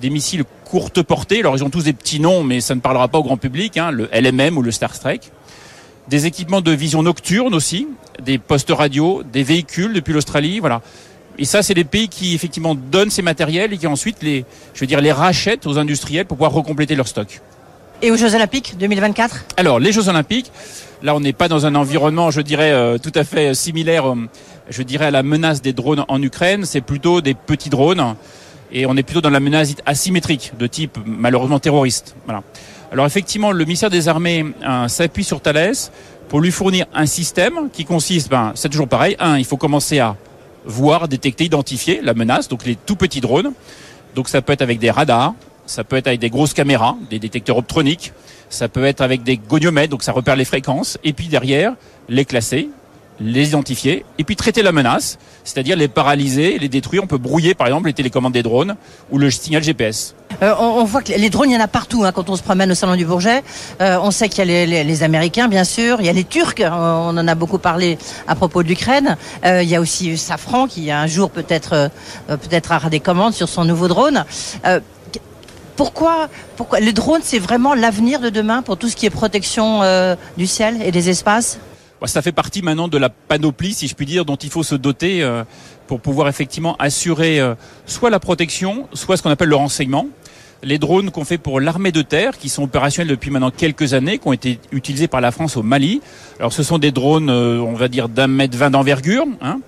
des 0.00 0.10
missiles 0.10 0.44
courte 0.64 1.02
portée. 1.02 1.40
Alors 1.40 1.56
ils 1.56 1.64
ont 1.64 1.70
tous 1.70 1.84
des 1.84 1.92
petits 1.92 2.20
noms, 2.20 2.44
mais 2.44 2.60
ça 2.60 2.74
ne 2.74 2.80
parlera 2.80 3.08
pas 3.08 3.18
au 3.18 3.22
grand 3.22 3.36
public, 3.36 3.78
hein, 3.78 3.90
le 3.90 4.08
LMM 4.12 4.58
ou 4.58 4.62
le 4.62 4.70
Star 4.70 4.96
Trek 4.98 5.20
des 6.08 6.26
équipements 6.26 6.60
de 6.60 6.70
vision 6.70 7.02
nocturne 7.02 7.54
aussi, 7.54 7.88
des 8.22 8.38
postes 8.38 8.70
radio, 8.70 9.22
des 9.24 9.42
véhicules 9.42 9.92
depuis 9.92 10.12
l'Australie, 10.12 10.60
voilà. 10.60 10.82
Et 11.38 11.44
ça, 11.44 11.62
c'est 11.62 11.74
des 11.74 11.84
pays 11.84 12.08
qui 12.08 12.34
effectivement 12.34 12.74
donnent 12.74 13.10
ces 13.10 13.22
matériels 13.22 13.72
et 13.72 13.76
qui 13.76 13.86
ensuite 13.86 14.22
les, 14.22 14.44
je 14.72 14.80
veux 14.80 14.86
dire, 14.86 15.00
les 15.00 15.12
rachètent 15.12 15.66
aux 15.66 15.78
industriels 15.78 16.24
pour 16.24 16.38
pouvoir 16.38 16.52
recompléter 16.52 16.94
leur 16.94 17.08
stock. 17.08 17.40
Et 18.02 18.10
aux 18.10 18.16
Jeux 18.16 18.34
Olympiques 18.34 18.76
2024 18.78 19.44
Alors, 19.56 19.78
les 19.78 19.92
Jeux 19.92 20.08
Olympiques, 20.08 20.50
là, 21.02 21.14
on 21.14 21.20
n'est 21.20 21.32
pas 21.32 21.48
dans 21.48 21.66
un 21.66 21.74
environnement, 21.74 22.30
je 22.30 22.40
dirais, 22.40 22.72
euh, 22.72 22.98
tout 22.98 23.12
à 23.14 23.24
fait 23.24 23.54
similaire, 23.54 24.10
euh, 24.10 24.28
je 24.70 24.82
dirais, 24.82 25.06
à 25.06 25.10
la 25.10 25.22
menace 25.22 25.60
des 25.60 25.72
drones 25.72 26.04
en 26.08 26.22
Ukraine. 26.22 26.64
C'est 26.64 26.80
plutôt 26.80 27.20
des 27.20 27.34
petits 27.34 27.70
drones 27.70 28.14
et 28.72 28.86
on 28.86 28.96
est 28.96 29.02
plutôt 29.02 29.20
dans 29.20 29.30
la 29.30 29.40
menace 29.40 29.74
asymétrique 29.86 30.52
de 30.58 30.66
type 30.66 30.98
malheureusement 31.04 31.58
terroriste. 31.58 32.16
Voilà. 32.24 32.42
Alors 32.96 33.04
effectivement, 33.04 33.52
le 33.52 33.62
ministère 33.66 33.90
des 33.90 34.08
Armées 34.08 34.42
euh, 34.66 34.88
s'appuie 34.88 35.22
sur 35.22 35.42
Thales 35.42 35.74
pour 36.30 36.40
lui 36.40 36.50
fournir 36.50 36.86
un 36.94 37.04
système 37.04 37.68
qui 37.70 37.84
consiste, 37.84 38.30
ben, 38.30 38.52
c'est 38.54 38.70
toujours 38.70 38.88
pareil, 38.88 39.16
un, 39.18 39.36
il 39.36 39.44
faut 39.44 39.58
commencer 39.58 39.98
à 39.98 40.16
voir, 40.64 41.06
détecter, 41.06 41.44
identifier 41.44 42.00
la 42.02 42.14
menace, 42.14 42.48
donc 42.48 42.64
les 42.64 42.74
tout 42.74 42.96
petits 42.96 43.20
drones. 43.20 43.52
Donc 44.14 44.30
ça 44.30 44.40
peut 44.40 44.54
être 44.54 44.62
avec 44.62 44.78
des 44.78 44.90
radars, 44.90 45.34
ça 45.66 45.84
peut 45.84 45.96
être 45.96 46.06
avec 46.06 46.20
des 46.20 46.30
grosses 46.30 46.54
caméras, 46.54 46.96
des 47.10 47.18
détecteurs 47.18 47.58
optroniques, 47.58 48.14
ça 48.48 48.66
peut 48.66 48.86
être 48.86 49.02
avec 49.02 49.22
des 49.22 49.36
goniomètres, 49.36 49.90
donc 49.90 50.02
ça 50.02 50.12
repère 50.12 50.34
les 50.34 50.46
fréquences, 50.46 50.96
et 51.04 51.12
puis 51.12 51.28
derrière, 51.28 51.74
les 52.08 52.24
classer, 52.24 52.70
les 53.20 53.48
identifier, 53.50 54.06
et 54.16 54.24
puis 54.24 54.36
traiter 54.36 54.62
la 54.62 54.72
menace, 54.72 55.18
c'est-à-dire 55.44 55.76
les 55.76 55.88
paralyser, 55.88 56.58
les 56.58 56.70
détruire. 56.70 57.04
On 57.04 57.06
peut 57.06 57.18
brouiller 57.18 57.54
par 57.54 57.66
exemple 57.66 57.88
les 57.88 57.92
télécommandes 57.92 58.32
des 58.32 58.42
drones 58.42 58.74
ou 59.10 59.18
le 59.18 59.30
signal 59.30 59.62
GPS. 59.62 60.14
Euh, 60.42 60.54
on, 60.58 60.84
voit 60.84 61.02
que 61.02 61.12
les 61.12 61.30
drones, 61.30 61.50
il 61.50 61.54
y 61.54 61.56
en 61.56 61.60
a 61.60 61.68
partout 61.68 62.04
hein, 62.04 62.12
quand 62.12 62.28
on 62.28 62.36
se 62.36 62.42
promène 62.42 62.70
au 62.70 62.74
salon 62.74 62.96
du 62.96 63.04
Bourget. 63.04 63.42
Euh, 63.80 63.98
on 64.02 64.10
sait 64.10 64.28
qu'il 64.28 64.48
y 64.48 64.54
a 64.54 64.66
les, 64.66 65.02
Américains, 65.02 65.48
bien 65.48 65.64
sûr. 65.64 66.00
Il 66.00 66.06
y 66.06 66.08
a 66.08 66.12
les 66.12 66.24
Turcs. 66.24 66.60
Euh, 66.60 66.68
on 66.70 67.16
en 67.16 67.28
a 67.28 67.34
beaucoup 67.34 67.58
parlé 67.58 67.98
à 68.26 68.34
propos 68.34 68.62
de 68.62 68.68
l'Ukraine. 68.68 69.16
il 69.44 69.68
y 69.68 69.76
a 69.76 69.80
aussi 69.80 70.16
Safran 70.16 70.66
qui 70.66 70.90
un 70.90 71.06
jour 71.06 71.30
peut-être 71.30 71.90
peut-être 72.28 72.74
aura 72.74 72.90
des 72.90 73.00
commandes 73.00 73.34
sur 73.34 73.48
son 73.48 73.64
nouveau 73.64 73.88
drone. 73.88 74.24
Pourquoi, 75.76 76.28
pourquoi 76.56 76.80
le 76.80 76.92
drone, 76.92 77.20
c'est 77.22 77.38
vraiment 77.38 77.74
l'avenir 77.74 78.20
de 78.20 78.30
demain 78.30 78.62
pour 78.62 78.76
tout 78.76 78.88
ce 78.88 78.96
qui 78.96 79.06
est 79.06 79.10
protection 79.10 79.82
du 80.36 80.46
ciel 80.46 80.80
et 80.82 80.90
des 80.90 81.10
espaces? 81.10 81.58
Ça 82.04 82.20
fait 82.20 82.32
partie 82.32 82.60
maintenant 82.60 82.88
de 82.88 82.98
la 82.98 83.08
panoplie, 83.08 83.72
si 83.72 83.88
je 83.88 83.94
puis 83.94 84.04
dire, 84.04 84.24
dont 84.26 84.36
il 84.36 84.50
faut 84.50 84.62
se 84.62 84.74
doter 84.74 85.22
euh, 85.22 85.44
pour 85.86 86.00
pouvoir 86.00 86.28
effectivement 86.28 86.76
assurer 86.76 87.40
euh, 87.40 87.54
soit 87.86 88.10
la 88.10 88.20
protection, 88.20 88.86
soit 88.92 89.16
ce 89.16 89.22
qu'on 89.22 89.30
appelle 89.30 89.48
le 89.48 89.56
renseignement. 89.56 90.06
Les 90.62 90.78
drones 90.78 91.10
qu'on 91.10 91.24
fait 91.24 91.38
pour 91.38 91.60
l'armée 91.60 91.92
de 91.92 92.02
terre, 92.02 92.38
qui 92.38 92.48
sont 92.48 92.64
opérationnels 92.64 93.08
depuis 93.08 93.30
maintenant 93.30 93.50
quelques 93.50 93.94
années, 93.94 94.18
qui 94.18 94.26
ont 94.26 94.32
été 94.32 94.58
utilisés 94.72 95.06
par 95.06 95.20
la 95.20 95.30
France 95.30 95.56
au 95.56 95.62
Mali. 95.62 96.00
Alors 96.38 96.52
ce 96.52 96.62
sont 96.62 96.78
des 96.78 96.92
drones, 96.92 97.30
euh, 97.30 97.58
on 97.60 97.74
va 97.74 97.88
dire, 97.88 98.08
d'un 98.08 98.26
mètre 98.26 98.56
vingt 98.56 98.70
d'envergure. 98.70 99.26
Hein. 99.40 99.60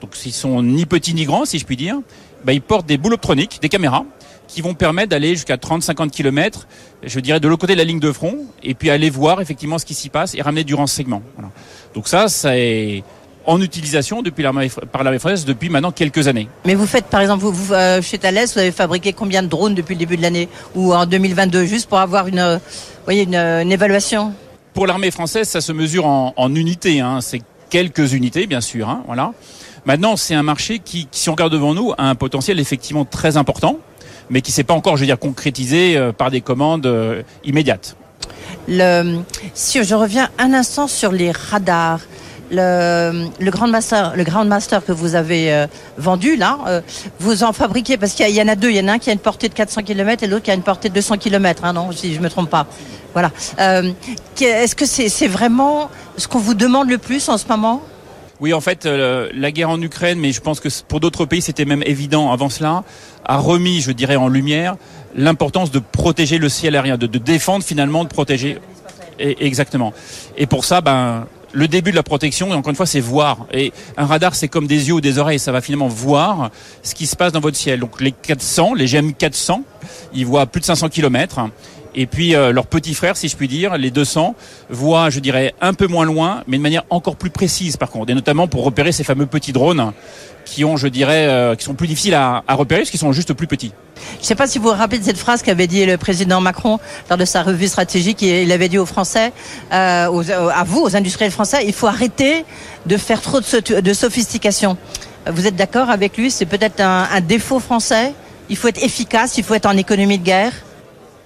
Donc 0.00 0.10
ils 0.24 0.32
sont 0.32 0.62
ni 0.62 0.86
petits 0.86 1.14
ni 1.14 1.24
grands, 1.24 1.44
si 1.44 1.58
je 1.58 1.66
puis 1.66 1.76
dire. 1.76 1.98
Ben, 2.44 2.52
ils 2.52 2.62
portent 2.62 2.86
des 2.86 2.96
boules 2.98 3.14
optroniques, 3.14 3.58
des 3.60 3.68
caméras, 3.68 4.04
qui 4.46 4.60
vont 4.60 4.74
permettre 4.74 5.08
d'aller 5.08 5.30
jusqu'à 5.30 5.56
30-50 5.56 6.10
km, 6.10 6.68
je 7.02 7.20
dirais 7.20 7.40
de 7.40 7.48
l'autre 7.48 7.62
côté 7.62 7.72
de 7.72 7.78
la 7.78 7.84
ligne 7.84 8.00
de 8.00 8.12
front, 8.12 8.38
et 8.62 8.74
puis 8.74 8.90
aller 8.90 9.10
voir 9.10 9.40
effectivement 9.40 9.78
ce 9.78 9.84
qui 9.84 9.94
s'y 9.94 10.08
passe 10.08 10.34
et 10.34 10.42
ramener 10.42 10.64
du 10.64 10.74
renseignement. 10.74 11.22
Voilà. 11.34 11.50
Donc 11.94 12.08
ça, 12.08 12.28
c'est 12.28 13.02
en 13.46 13.60
utilisation 13.60 14.22
depuis 14.22 14.44
par 14.92 15.04
l'armée 15.04 15.18
française 15.18 15.44
depuis 15.44 15.68
maintenant 15.68 15.92
quelques 15.92 16.28
années. 16.28 16.48
Mais 16.64 16.74
vous 16.74 16.86
faites, 16.86 17.06
par 17.06 17.20
exemple, 17.20 17.44
vous, 17.44 17.72
euh, 17.72 18.02
chez 18.02 18.18
Thales, 18.18 18.46
vous 18.52 18.58
avez 18.58 18.72
fabriqué 18.72 19.12
combien 19.12 19.42
de 19.42 19.48
drones 19.48 19.74
depuis 19.74 19.94
le 19.94 20.00
début 20.00 20.16
de 20.16 20.22
l'année 20.22 20.48
ou 20.74 20.94
en 20.94 21.06
2022, 21.06 21.64
juste 21.64 21.88
pour 21.88 21.98
avoir 21.98 22.26
une, 22.26 22.60
voyez, 23.04 23.22
une, 23.22 23.72
évaluation? 23.72 24.32
Pour 24.74 24.86
l'armée 24.86 25.10
française, 25.10 25.48
ça 25.48 25.60
se 25.60 25.72
mesure 25.72 26.06
en, 26.06 26.34
en 26.36 26.54
unités. 26.54 27.00
Hein. 27.00 27.20
C'est 27.20 27.40
quelques 27.70 28.12
unités, 28.12 28.46
bien 28.46 28.60
sûr. 28.60 28.88
Hein, 28.88 29.02
voilà. 29.06 29.32
Maintenant, 29.84 30.16
c'est 30.16 30.34
un 30.34 30.42
marché 30.42 30.80
qui, 30.80 31.08
si 31.12 31.28
on 31.28 31.32
regarde 31.32 31.52
devant 31.52 31.72
nous, 31.72 31.92
a 31.96 32.08
un 32.08 32.14
potentiel 32.14 32.58
effectivement 32.58 33.04
très 33.04 33.36
important 33.36 33.78
mais 34.30 34.40
qui 34.40 34.52
s'est 34.52 34.64
pas 34.64 34.74
encore, 34.74 34.96
je 34.96 35.02
veux 35.02 35.06
dire, 35.06 35.18
concrétisé 35.18 35.96
euh, 35.96 36.12
par 36.12 36.30
des 36.30 36.40
commandes 36.40 36.86
euh, 36.86 37.22
immédiates. 37.44 37.96
Le, 38.68 39.20
si 39.54 39.82
je 39.84 39.94
reviens 39.94 40.28
un 40.38 40.52
instant 40.52 40.88
sur 40.88 41.12
les 41.12 41.30
radars, 41.30 42.00
le, 42.50 43.26
le 43.40 43.50
Grand 43.50 43.68
Master, 44.44 44.84
que 44.84 44.92
vous 44.92 45.14
avez 45.14 45.52
euh, 45.52 45.66
vendu 45.98 46.36
là, 46.36 46.58
euh, 46.66 46.80
vous 47.18 47.44
en 47.44 47.52
fabriquez 47.52 47.96
parce 47.96 48.12
qu'il 48.12 48.28
y, 48.28 48.42
en 48.42 48.48
a 48.48 48.54
deux. 48.54 48.70
Il 48.70 48.76
y 48.76 48.80
en 48.80 48.88
a 48.88 48.92
un 48.92 48.98
qui 48.98 49.10
a 49.10 49.12
une 49.12 49.18
portée 49.18 49.48
de 49.48 49.54
400 49.54 49.82
km 49.82 50.22
et 50.22 50.26
l'autre 50.26 50.44
qui 50.44 50.50
a 50.50 50.54
une 50.54 50.62
portée 50.62 50.88
de 50.88 50.94
200 50.94 51.18
km. 51.18 51.64
Hein, 51.64 51.72
non, 51.72 51.92
si 51.92 52.14
je 52.14 52.20
me 52.20 52.28
trompe 52.28 52.50
pas. 52.50 52.66
Voilà. 53.12 53.30
Euh, 53.58 53.92
Est-ce 54.40 54.74
que 54.74 54.86
c'est 54.86 55.28
vraiment 55.28 55.90
ce 56.16 56.28
qu'on 56.28 56.38
vous 56.38 56.54
demande 56.54 56.88
le 56.88 56.98
plus 56.98 57.28
en 57.28 57.38
ce 57.38 57.46
moment? 57.48 57.82
Oui, 58.38 58.52
en 58.52 58.60
fait, 58.60 58.84
la 58.84 59.50
guerre 59.50 59.70
en 59.70 59.80
Ukraine, 59.80 60.18
mais 60.18 60.30
je 60.32 60.42
pense 60.42 60.60
que 60.60 60.68
pour 60.86 61.00
d'autres 61.00 61.24
pays, 61.24 61.40
c'était 61.40 61.64
même 61.64 61.82
évident 61.86 62.30
avant 62.30 62.50
cela, 62.50 62.84
a 63.24 63.38
remis, 63.38 63.80
je 63.80 63.92
dirais, 63.92 64.16
en 64.16 64.28
lumière 64.28 64.76
l'importance 65.16 65.70
de 65.70 65.78
protéger 65.78 66.38
le 66.38 66.48
ciel 66.48 66.76
aérien, 66.76 66.96
de, 66.98 67.06
défendre 67.06 67.64
finalement, 67.64 68.04
de 68.04 68.08
protéger. 68.08 68.58
Exactement. 69.18 69.94
Et 70.36 70.46
pour 70.46 70.66
ça, 70.66 70.82
ben, 70.82 71.26
le 71.56 71.68
début 71.68 71.90
de 71.90 71.96
la 71.96 72.02
protection, 72.02 72.52
et 72.52 72.54
encore 72.54 72.68
une 72.68 72.76
fois, 72.76 72.84
c'est 72.84 73.00
voir. 73.00 73.46
Et 73.50 73.72
un 73.96 74.04
radar, 74.04 74.34
c'est 74.34 74.46
comme 74.46 74.66
des 74.66 74.88
yeux 74.88 74.94
ou 74.94 75.00
des 75.00 75.18
oreilles, 75.18 75.38
ça 75.38 75.52
va 75.52 75.62
finalement 75.62 75.88
voir 75.88 76.50
ce 76.82 76.94
qui 76.94 77.06
se 77.06 77.16
passe 77.16 77.32
dans 77.32 77.40
votre 77.40 77.56
ciel. 77.56 77.80
Donc 77.80 77.98
les 77.98 78.12
400, 78.12 78.74
les 78.74 78.84
GM 78.84 79.12
400, 79.14 79.62
ils 80.12 80.26
voient 80.26 80.44
plus 80.44 80.60
de 80.60 80.66
500 80.66 80.90
km. 80.90 81.40
Et 81.96 82.06
puis 82.06 82.36
euh, 82.36 82.52
leurs 82.52 82.66
petits 82.66 82.94
frères, 82.94 83.16
si 83.16 83.28
je 83.28 83.36
puis 83.36 83.48
dire, 83.48 83.76
les 83.78 83.90
200, 83.90 84.34
voient, 84.68 85.08
je 85.08 85.18
dirais, 85.18 85.54
un 85.62 85.72
peu 85.72 85.86
moins 85.86 86.04
loin, 86.04 86.44
mais 86.46 86.58
de 86.58 86.62
manière 86.62 86.84
encore 86.90 87.16
plus 87.16 87.30
précise 87.30 87.78
par 87.78 87.90
contre, 87.90 88.12
et 88.12 88.14
notamment 88.14 88.46
pour 88.48 88.64
repérer 88.64 88.92
ces 88.92 89.02
fameux 89.02 89.26
petits 89.26 89.52
drones 89.52 89.92
qui 90.44 90.64
ont, 90.64 90.76
je 90.76 90.86
dirais, 90.86 91.26
euh, 91.26 91.56
qui 91.56 91.64
sont 91.64 91.74
plus 91.74 91.88
difficiles 91.88 92.14
à, 92.14 92.44
repérer 92.50 92.82
parce 92.82 92.90
qu'ils 92.90 93.00
sont 93.00 93.12
juste 93.12 93.32
plus 93.32 93.46
petits. 93.46 93.72
Je 94.16 94.20
ne 94.20 94.24
sais 94.24 94.34
pas 94.34 94.46
si 94.46 94.58
vous 94.58 94.68
vous 94.68 94.74
rappelez 94.74 94.98
de 94.98 95.04
cette 95.04 95.18
phrase 95.18 95.42
qu'avait 95.42 95.66
dit 95.66 95.84
le 95.86 95.96
président 95.96 96.40
Macron 96.40 96.78
lors 97.08 97.18
de 97.18 97.24
sa 97.24 97.42
revue 97.42 97.66
stratégique. 97.66 98.22
Il 98.22 98.52
avait 98.52 98.68
dit 98.68 98.78
aux 98.78 98.86
Français, 98.86 99.32
euh, 99.72 100.50
à 100.54 100.64
vous, 100.64 100.82
aux 100.82 100.94
industriels 100.94 101.32
français, 101.32 101.64
il 101.66 101.72
faut 101.72 101.86
arrêter 101.86 102.44
de 102.84 102.96
faire 102.96 103.22
trop 103.22 103.40
de, 103.40 103.80
de 103.80 103.92
sophistication. 103.94 104.76
Vous 105.28 105.46
êtes 105.46 105.56
d'accord 105.56 105.90
avec 105.90 106.16
lui? 106.16 106.30
C'est 106.30 106.46
peut-être 106.46 106.80
un, 106.80 107.08
un 107.10 107.20
défaut 107.20 107.58
français. 107.58 108.12
Il 108.48 108.56
faut 108.56 108.68
être 108.68 108.84
efficace, 108.84 109.38
il 109.38 109.44
faut 109.44 109.54
être 109.54 109.66
en 109.66 109.76
économie 109.76 110.18
de 110.18 110.24
guerre. 110.24 110.52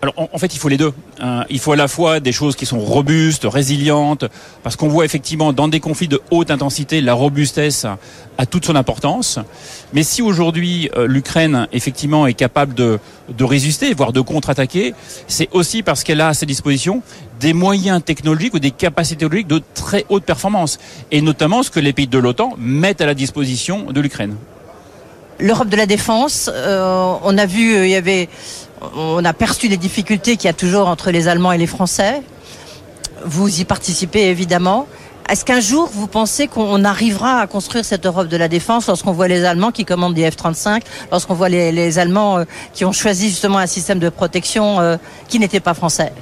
Alors 0.02 0.14
en, 0.32 0.38
fait, 0.38 0.54
il 0.54 0.58
faut 0.58 0.70
les 0.70 0.78
deux. 0.78 0.94
Euh, 1.22 1.42
il 1.50 1.58
faut 1.58 1.72
à 1.72 1.76
la 1.76 1.86
fois 1.86 2.20
des 2.20 2.32
choses 2.32 2.56
qui 2.56 2.64
sont 2.64 2.78
robustes, 2.78 3.44
résilientes, 3.44 4.24
parce 4.62 4.74
qu'on 4.74 4.88
voit 4.88 5.04
effectivement 5.04 5.52
dans 5.52 5.68
des 5.68 5.80
conflits 5.80 6.08
de 6.08 6.22
haute 6.30 6.50
intensité, 6.50 7.02
la 7.02 7.12
robustesse 7.12 7.86
a 8.38 8.46
toute 8.46 8.64
son 8.64 8.76
importance. 8.76 9.38
Mais 9.92 10.02
si 10.02 10.22
aujourd'hui 10.22 10.88
euh, 10.96 11.06
l'Ukraine 11.06 11.68
effectivement 11.72 12.26
est 12.26 12.32
capable 12.32 12.72
de, 12.72 12.98
de 13.28 13.44
résister, 13.44 13.92
voire 13.92 14.14
de 14.14 14.22
contre-attaquer, 14.22 14.94
c'est 15.28 15.50
aussi 15.52 15.82
parce 15.82 16.02
qu'elle 16.02 16.22
a 16.22 16.28
à 16.28 16.34
sa 16.34 16.46
disposition 16.46 17.02
des 17.38 17.52
moyens 17.52 18.02
technologiques 18.02 18.54
ou 18.54 18.58
des 18.58 18.70
capacités 18.70 19.18
technologiques 19.18 19.48
de 19.48 19.60
très 19.74 20.06
haute 20.08 20.24
performance, 20.24 20.78
et 21.10 21.20
notamment 21.20 21.62
ce 21.62 21.70
que 21.70 21.80
les 21.80 21.92
pays 21.92 22.06
de 22.06 22.18
l'OTAN 22.18 22.54
mettent 22.56 23.02
à 23.02 23.06
la 23.06 23.14
disposition 23.14 23.92
de 23.92 24.00
l'Ukraine. 24.00 24.36
L'Europe 25.40 25.70
de 25.70 25.76
la 25.76 25.86
défense, 25.86 26.50
euh, 26.52 27.14
on 27.22 27.38
a 27.38 27.46
vu, 27.46 27.74
euh, 27.74 27.86
il 27.86 27.90
y 27.90 27.94
avait 27.94 28.28
on 28.96 29.24
a 29.24 29.32
perçu 29.32 29.68
les 29.68 29.76
difficultés 29.76 30.36
qu'il 30.36 30.46
y 30.46 30.50
a 30.50 30.54
toujours 30.54 30.88
entre 30.88 31.10
les 31.10 31.28
Allemands 31.28 31.52
et 31.52 31.58
les 31.58 31.66
Français. 31.66 32.22
Vous 33.24 33.60
y 33.60 33.64
participez 33.64 34.28
évidemment. 34.28 34.86
Est-ce 35.30 35.44
qu'un 35.44 35.60
jour, 35.60 35.88
vous 35.92 36.08
pensez 36.08 36.48
qu'on 36.48 36.84
arrivera 36.84 37.38
à 37.40 37.46
construire 37.46 37.84
cette 37.84 38.04
Europe 38.04 38.26
de 38.26 38.36
la 38.36 38.48
défense 38.48 38.88
lorsqu'on 38.88 39.12
voit 39.12 39.28
les 39.28 39.44
Allemands 39.44 39.70
qui 39.70 39.84
commandent 39.84 40.14
des 40.14 40.28
F-35, 40.28 40.82
lorsqu'on 41.12 41.34
voit 41.34 41.48
les, 41.48 41.98
Allemands 42.00 42.38
euh, 42.38 42.44
qui 42.72 42.84
ont 42.84 42.90
choisi 42.90 43.28
justement 43.28 43.58
un 43.58 43.68
système 43.68 44.00
de 44.00 44.08
protection 44.08 44.80
euh, 44.80 44.96
qui 45.28 45.38
n'était 45.38 45.60
pas 45.60 45.74
français? 45.74 46.12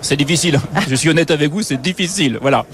C'est 0.00 0.16
difficile. 0.16 0.58
Je 0.88 0.94
suis 0.94 1.10
honnête 1.10 1.30
avec 1.30 1.52
vous, 1.52 1.62
c'est 1.62 1.80
difficile. 1.80 2.38
Voilà. 2.40 2.64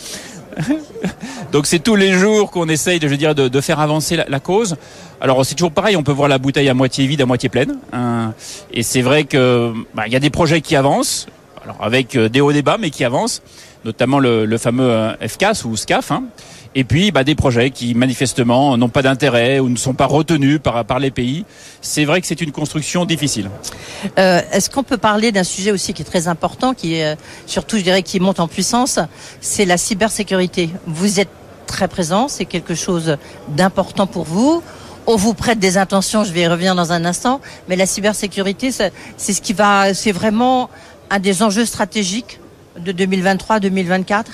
Donc 1.52 1.66
c'est 1.66 1.78
tous 1.78 1.96
les 1.96 2.12
jours 2.12 2.50
qu'on 2.50 2.68
essaye 2.68 2.98
de, 2.98 3.08
je 3.08 3.14
dire, 3.14 3.34
de, 3.34 3.60
faire 3.60 3.80
avancer 3.80 4.16
la, 4.16 4.40
cause. 4.40 4.76
Alors 5.20 5.44
c'est 5.44 5.54
toujours 5.54 5.72
pareil, 5.72 5.96
on 5.96 6.02
peut 6.02 6.12
voir 6.12 6.28
la 6.28 6.38
bouteille 6.38 6.68
à 6.68 6.74
moitié 6.74 7.06
vide, 7.06 7.20
à 7.20 7.26
moitié 7.26 7.48
pleine. 7.48 7.76
Hein. 7.92 8.32
et 8.72 8.82
c'est 8.82 9.02
vrai 9.02 9.24
que 9.24 9.72
bah, 9.94 10.04
il 10.06 10.12
y 10.12 10.16
a 10.16 10.20
des 10.20 10.30
projets 10.30 10.60
qui 10.60 10.76
avancent, 10.76 11.26
alors 11.62 11.78
avec 11.80 12.16
euh, 12.16 12.28
des 12.28 12.40
hauts 12.40 12.52
débats, 12.52 12.78
mais 12.78 12.90
qui 12.90 13.04
avancent, 13.04 13.42
notamment 13.84 14.18
le, 14.18 14.56
fameux 14.58 14.90
euh, 14.90 15.28
FCAS 15.28 15.62
ou 15.64 15.76
SCAF. 15.76 16.12
Et 16.74 16.84
puis 16.84 17.10
bah, 17.10 17.24
des 17.24 17.34
projets 17.34 17.70
qui 17.70 17.94
manifestement 17.94 18.76
n'ont 18.76 18.88
pas 18.88 19.02
d'intérêt 19.02 19.58
ou 19.60 19.68
ne 19.68 19.76
sont 19.76 19.94
pas 19.94 20.06
retenus 20.06 20.60
par, 20.62 20.84
par 20.84 20.98
les 20.98 21.10
pays. 21.10 21.44
C'est 21.80 22.04
vrai 22.04 22.20
que 22.20 22.26
c'est 22.26 22.40
une 22.40 22.52
construction 22.52 23.04
difficile. 23.04 23.50
Euh, 24.18 24.40
Est-ce 24.52 24.70
qu'on 24.70 24.82
peut 24.82 24.96
parler 24.96 25.32
d'un 25.32 25.44
sujet 25.44 25.70
aussi 25.70 25.92
qui 25.92 26.02
est 26.02 26.06
très 26.06 26.28
important, 26.28 26.74
qui 26.74 26.94
est 26.94 27.12
euh, 27.12 27.16
surtout, 27.46 27.78
je 27.78 27.82
dirais, 27.82 28.02
qui 28.02 28.20
monte 28.20 28.40
en 28.40 28.48
puissance, 28.48 28.98
c'est 29.40 29.64
la 29.64 29.76
cybersécurité. 29.76 30.70
Vous 30.86 31.20
êtes 31.20 31.28
très 31.66 31.88
présent, 31.88 32.28
c'est 32.28 32.44
quelque 32.44 32.74
chose 32.74 33.16
d'important 33.48 34.06
pour 34.06 34.24
vous. 34.24 34.62
On 35.06 35.16
vous 35.16 35.34
prête 35.34 35.58
des 35.58 35.78
intentions, 35.78 36.22
je 36.22 36.32
vais 36.32 36.42
y 36.42 36.46
revenir 36.46 36.74
dans 36.74 36.92
un 36.92 37.04
instant, 37.04 37.40
mais 37.68 37.74
la 37.74 37.86
cybersécurité, 37.86 38.70
c'est 38.70 38.92
ce 39.32 39.40
qui 39.40 39.52
va, 39.52 39.94
c'est 39.94 40.12
vraiment 40.12 40.70
un 41.10 41.18
des 41.18 41.42
enjeux 41.42 41.64
stratégiques 41.64 42.38
de 42.78 42.92
2023-2024 42.92 44.24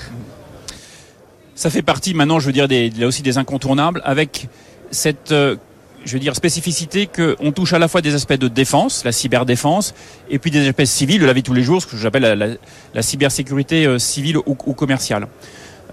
ça 1.59 1.69
fait 1.69 1.81
partie 1.81 2.13
maintenant, 2.13 2.39
je 2.39 2.45
veux 2.45 2.53
dire, 2.53 2.69
des, 2.69 2.89
là 2.91 3.05
aussi 3.05 3.21
des 3.21 3.37
incontournables, 3.37 4.01
avec 4.05 4.47
cette 4.91 5.33
euh, 5.33 5.57
je 6.05 6.13
veux 6.13 6.19
dire, 6.19 6.33
spécificité 6.33 7.05
qu'on 7.05 7.51
touche 7.51 7.73
à 7.73 7.79
la 7.79 7.89
fois 7.89 7.99
des 7.99 8.15
aspects 8.15 8.31
de 8.31 8.47
défense, 8.47 9.03
la 9.03 9.11
cyberdéfense, 9.11 9.93
et 10.29 10.39
puis 10.39 10.51
des 10.51 10.69
aspects 10.69 10.85
civils 10.85 11.19
de 11.19 11.25
la 11.25 11.33
vie 11.33 11.41
de 11.41 11.45
tous 11.45 11.53
les 11.53 11.63
jours, 11.63 11.81
ce 11.81 11.87
que 11.87 11.97
j'appelle 11.97 12.21
la, 12.23 12.47
la, 12.93 13.01
cybersécurité 13.01 13.85
euh, 13.85 13.99
civile 13.99 14.37
ou, 14.37 14.55
ou 14.65 14.73
commerciale. 14.73 15.27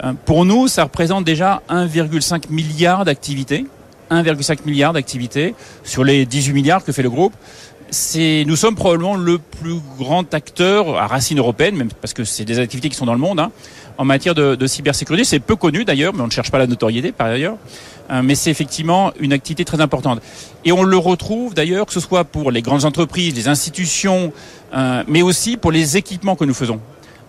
Euh, 0.04 0.12
pour 0.24 0.44
nous, 0.44 0.68
ça 0.68 0.84
représente 0.84 1.24
déjà 1.24 1.60
1,5 1.68 2.44
milliard 2.48 3.04
d'activités, 3.04 3.66
1,5 4.12 4.58
milliard 4.66 4.92
d'activités 4.92 5.56
sur 5.82 6.04
les 6.04 6.26
18 6.26 6.52
milliards 6.52 6.84
que 6.84 6.92
fait 6.92 7.02
le 7.02 7.10
groupe. 7.10 7.32
C'est, 7.90 8.44
nous 8.46 8.56
sommes 8.56 8.76
probablement 8.76 9.16
le 9.16 9.38
plus 9.38 9.80
grand 9.98 10.32
acteur 10.32 10.96
à 10.96 11.08
racine 11.08 11.38
européenne, 11.38 11.74
même 11.74 11.88
parce 12.00 12.14
que 12.14 12.22
c'est 12.24 12.44
des 12.44 12.60
activités 12.60 12.88
qui 12.88 12.96
sont 12.96 13.06
dans 13.06 13.12
le 13.12 13.18
monde, 13.18 13.40
hein, 13.40 13.50
en 13.98 14.04
matière 14.04 14.34
de, 14.34 14.66
cybersécurité. 14.66 15.24
C'est 15.24 15.40
peu 15.40 15.56
connu 15.56 15.84
d'ailleurs, 15.84 16.14
mais 16.14 16.22
on 16.22 16.26
ne 16.26 16.32
cherche 16.32 16.50
pas 16.50 16.58
la 16.58 16.66
notoriété 16.66 17.12
par 17.12 17.28
ailleurs. 17.28 17.56
Euh, 18.10 18.22
mais 18.22 18.34
c'est 18.34 18.50
effectivement 18.50 19.12
une 19.18 19.32
activité 19.32 19.64
très 19.64 19.80
importante. 19.80 20.20
Et 20.64 20.72
on 20.72 20.82
le 20.82 20.96
retrouve 20.96 21.54
d'ailleurs, 21.54 21.86
que 21.86 21.92
ce 21.92 22.00
soit 22.00 22.24
pour 22.24 22.50
les 22.50 22.62
grandes 22.62 22.84
entreprises, 22.84 23.34
les 23.34 23.48
institutions, 23.48 24.32
euh, 24.74 25.02
mais 25.08 25.22
aussi 25.22 25.56
pour 25.56 25.72
les 25.72 25.96
équipements 25.96 26.36
que 26.36 26.44
nous 26.44 26.54
faisons. 26.54 26.80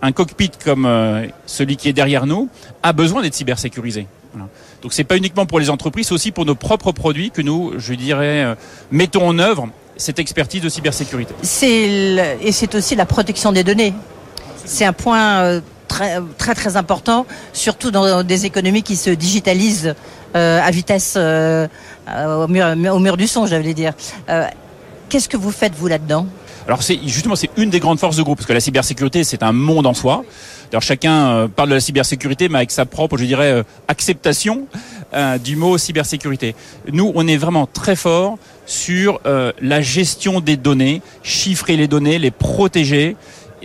Un 0.01 0.12
cockpit 0.12 0.51
comme 0.63 0.86
euh, 0.86 1.25
celui 1.47 1.77
qui 1.77 1.89
est 1.89 1.93
derrière 1.93 2.27
nous 2.27 2.50
a 2.83 2.93
besoin 2.93 3.24
d'être 3.24 3.33
cybersécurisé. 3.33 4.05
Voilà. 4.33 4.47
Donc 4.83 4.93
c'est 4.93 5.03
pas 5.03 5.17
uniquement 5.17 5.47
pour 5.47 5.59
les 5.59 5.71
entreprises, 5.71 6.07
c'est 6.07 6.13
aussi 6.13 6.31
pour 6.31 6.45
nos 6.45 6.53
propres 6.53 6.91
produits 6.91 7.31
que 7.31 7.41
nous, 7.41 7.74
je 7.77 7.95
dirais, 7.95 8.55
mettons 8.91 9.27
en 9.27 9.39
œuvre 9.39 9.69
cette 9.95 10.19
expertise 10.19 10.62
de 10.62 10.69
cybersécurité. 10.69 11.33
Et 11.41 12.51
c'est 12.51 12.75
aussi 12.75 12.95
la 12.95 13.07
protection 13.07 13.51
des 13.51 13.63
données. 13.63 13.95
C'est 14.65 14.86
un 14.86 14.93
point 14.93 15.62
très, 16.37 16.55
très 16.55 16.77
important, 16.77 17.25
surtout 17.53 17.91
dans 17.91 18.23
des 18.23 18.45
économies 18.45 18.83
qui 18.83 18.95
se 18.95 19.09
digitalisent 19.09 19.95
euh, 20.35 20.59
à 20.61 20.71
vitesse 20.71 21.15
euh, 21.17 21.67
euh, 22.09 22.45
au, 22.45 22.99
mur, 22.99 23.17
du 23.17 23.27
son, 23.27 23.45
j'allais 23.45 23.73
dire. 23.73 23.93
Qu'est-ce 25.09 25.29
que 25.29 25.37
vous 25.37 25.51
faites 25.51 25.73
vous 25.73 25.87
là-dedans? 25.87 26.27
Alors 26.67 26.81
justement 26.81 27.37
c'est 27.37 27.49
une 27.55 27.69
des 27.69 27.79
grandes 27.79 27.97
forces 27.97 28.17
de 28.17 28.23
groupe 28.23 28.39
parce 28.39 28.47
que 28.47 28.51
la 28.51 28.59
cybersécurité 28.59 29.23
c'est 29.23 29.41
un 29.41 29.53
monde 29.53 29.87
en 29.87 29.93
soi. 29.93 30.25
D'ailleurs 30.69 30.81
chacun 30.81 31.47
parle 31.47 31.69
de 31.69 31.75
la 31.75 31.79
cybersécurité 31.79 32.49
mais 32.49 32.57
avec 32.57 32.71
sa 32.71 32.85
propre 32.85 33.15
je 33.17 33.23
dirais 33.23 33.63
acceptation 33.87 34.67
du 35.45 35.55
mot 35.55 35.77
cybersécurité. 35.77 36.55
Nous 36.91 37.09
on 37.15 37.25
est 37.25 37.37
vraiment 37.37 37.67
très 37.67 37.95
fort 37.95 38.37
sur 38.65 39.21
la 39.61 39.81
gestion 39.81 40.41
des 40.41 40.57
données, 40.57 41.01
chiffrer 41.23 41.77
les 41.77 41.87
données, 41.87 42.19
les 42.19 42.31
protéger 42.31 43.15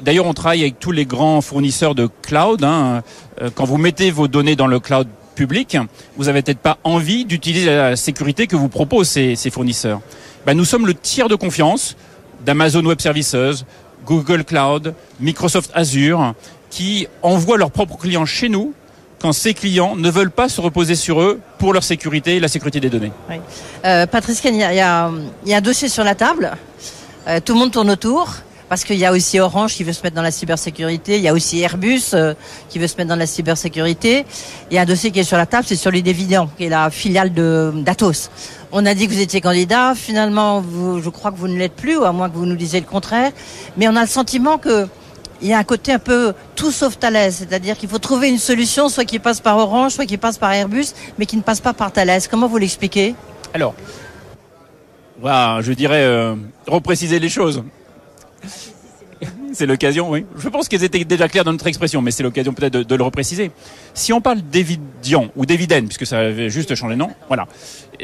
D'ailleurs, 0.02 0.26
on 0.26 0.35
travaille 0.35 0.62
avec 0.62 0.80
tous 0.80 0.90
les 0.90 1.06
grands 1.06 1.40
fournisseurs 1.40 1.94
de 1.94 2.09
cloud. 2.23 2.64
Hein. 2.64 3.02
Euh, 3.40 3.50
quand 3.54 3.64
vous 3.64 3.76
mettez 3.78 4.11
vos 4.11 4.26
données 4.26 4.56
dans 4.56 4.66
le 4.66 4.80
cloud 4.80 5.06
public, 5.37 5.76
vous 6.16 6.25
n'avez 6.25 6.42
peut-être 6.42 6.59
pas 6.59 6.78
envie 6.82 7.25
d'utiliser 7.25 7.66
la 7.66 7.94
sécurité 7.94 8.49
que 8.49 8.56
vous 8.56 8.68
proposent 8.68 9.09
ces, 9.09 9.50
fournisseurs. 9.50 10.00
Ben, 10.44 10.54
nous 10.54 10.64
sommes 10.64 10.87
le 10.87 10.94
tiers 10.94 11.28
de 11.28 11.37
confiance 11.37 11.97
d'Amazon 12.44 12.85
Web 12.85 13.00
Services, 13.00 13.37
Google 14.04 14.44
Cloud, 14.44 14.94
Microsoft 15.21 15.71
Azure, 15.73 16.35
qui 16.68 17.06
envoient 17.23 17.56
leurs 17.56 17.71
propres 17.71 17.97
clients 17.97 18.26
chez 18.26 18.49
nous 18.49 18.75
quand 19.21 19.32
ces 19.32 19.54
clients 19.54 19.94
ne 19.94 20.11
veulent 20.11 20.32
pas 20.32 20.49
se 20.49 20.61
reposer 20.61 20.97
sur 20.97 21.21
eux 21.23 21.38
pour 21.59 21.73
leur 21.73 21.85
sécurité 21.85 22.37
et 22.37 22.40
la 22.40 22.49
sécurité 22.49 22.80
des 22.80 22.90
données. 22.90 23.12
Euh, 23.85 24.06
Patrice 24.06 24.42
il 24.44 24.56
y, 24.56 24.80
a, 24.80 25.06
un 25.06 25.61
dossier 25.61 25.88
sur 25.88 26.02
la 26.02 26.16
table. 26.16 26.50
Euh, 27.28 27.38
tout 27.38 27.52
le 27.52 27.61
monde 27.61 27.71
tourne 27.71 27.90
autour 27.90 28.35
parce 28.73 28.85
qu'il 28.85 28.97
y 28.97 29.05
a 29.05 29.12
aussi 29.12 29.38
Orange 29.38 29.75
qui 29.75 29.85
veut 29.85 29.93
se 29.93 30.02
mettre 30.02 30.17
dans 30.17 30.23
la 30.23 30.31
cybersécurité, 30.31 31.17
il 31.17 31.23
y 31.23 31.29
a 31.29 31.35
aussi 31.35 31.61
Airbus 31.61 32.14
euh, 32.14 32.33
qui 32.71 32.79
veut 32.79 32.87
se 32.87 32.97
mettre 32.97 33.11
dans 33.11 33.17
la 33.17 33.26
cybersécurité. 33.26 34.25
Il 34.71 34.75
y 34.76 34.79
a 34.79 34.81
un 34.81 34.87
dossier 34.87 35.11
qui 35.11 35.21
est 35.21 35.25
sur 35.25 35.37
la 35.37 35.45
table, 35.45 35.67
c'est 35.69 35.76
sur 35.76 35.91
les 35.91 36.02
qui 36.02 36.64
est 36.64 36.71
la 36.71 36.88
filiale 36.88 37.35
de 37.35 37.71
d'Atos. 37.85 38.31
On 38.73 38.87
a 38.87 38.95
dit 38.95 39.09
que 39.09 39.12
vous 39.12 39.21
étiez 39.21 39.43
candidat, 39.43 39.95
finalement, 39.95 40.64
je 41.05 41.11
crois 41.11 41.33
que 41.33 41.37
vous 41.37 41.49
ne 41.49 41.59
l'êtes 41.59 41.76
plus, 41.76 42.02
à 42.02 42.12
moins 42.12 42.31
que 42.31 42.37
vous 42.38 42.47
nous 42.47 42.57
disiez 42.57 42.81
le 42.81 42.87
contraire. 42.87 43.31
Mais 43.76 43.88
on 43.88 43.95
a 43.95 44.00
le 44.00 44.09
sentiment 44.09 44.57
que 44.57 44.88
il 45.43 45.49
y 45.49 45.52
a 45.52 45.59
un 45.59 45.64
côté 45.64 45.93
un 45.93 45.99
peu 45.99 46.33
tout 46.57 46.73
sauf 46.73 46.99
Thales, 46.99 47.31
c'est-à-dire 47.31 47.76
qu'il 47.76 47.91
faut 47.91 47.99
trouver 47.99 48.31
une 48.31 48.38
solution, 48.38 48.88
soit 48.88 49.05
qui 49.05 49.19
passe 49.19 49.41
par 49.41 49.59
Orange, 49.59 49.93
soit 49.93 50.07
qui 50.07 50.17
passe 50.17 50.38
par 50.38 50.50
Airbus, 50.50 50.95
mais 51.19 51.26
qui 51.26 51.37
ne 51.37 51.43
passe 51.43 51.61
pas 51.61 51.75
par 51.75 51.93
Thales. 51.93 52.23
Comment 52.31 52.49
vous 52.49 52.57
l'expliquez? 52.57 53.14
Alors, 53.52 53.75
voilà, 55.21 55.61
je 55.61 55.75
dirais 55.75 56.05
euh, 56.05 56.37
repréciser 56.67 57.19
les 57.19 57.29
choses. 57.29 57.62
C'est 59.52 59.66
l'occasion, 59.66 60.11
oui. 60.11 60.25
Je 60.38 60.49
pense 60.49 60.68
qu'elles 60.68 60.82
étaient 60.82 61.04
déjà 61.04 61.28
claires 61.28 61.44
dans 61.44 61.52
notre 61.52 61.66
expression, 61.66 62.02
mais 62.02 62.11
c'est 62.11 62.22
l'occasion 62.22 62.54
peut-être 62.54 62.78
de, 62.78 62.94
le 62.94 63.04
repréciser. 63.04 63.50
Si 63.94 64.12
on 64.12 64.20
parle 64.20 64.40
d'Evidian 64.40 65.28
ou 65.37 65.46
d'Eviden, 65.46 65.87
puisque 65.87 66.06
ça 66.06 66.18
avait 66.18 66.50
juste 66.50 66.75
changé 66.75 66.94
de 66.94 66.99
nom, 66.99 67.11
voilà, 67.28 67.46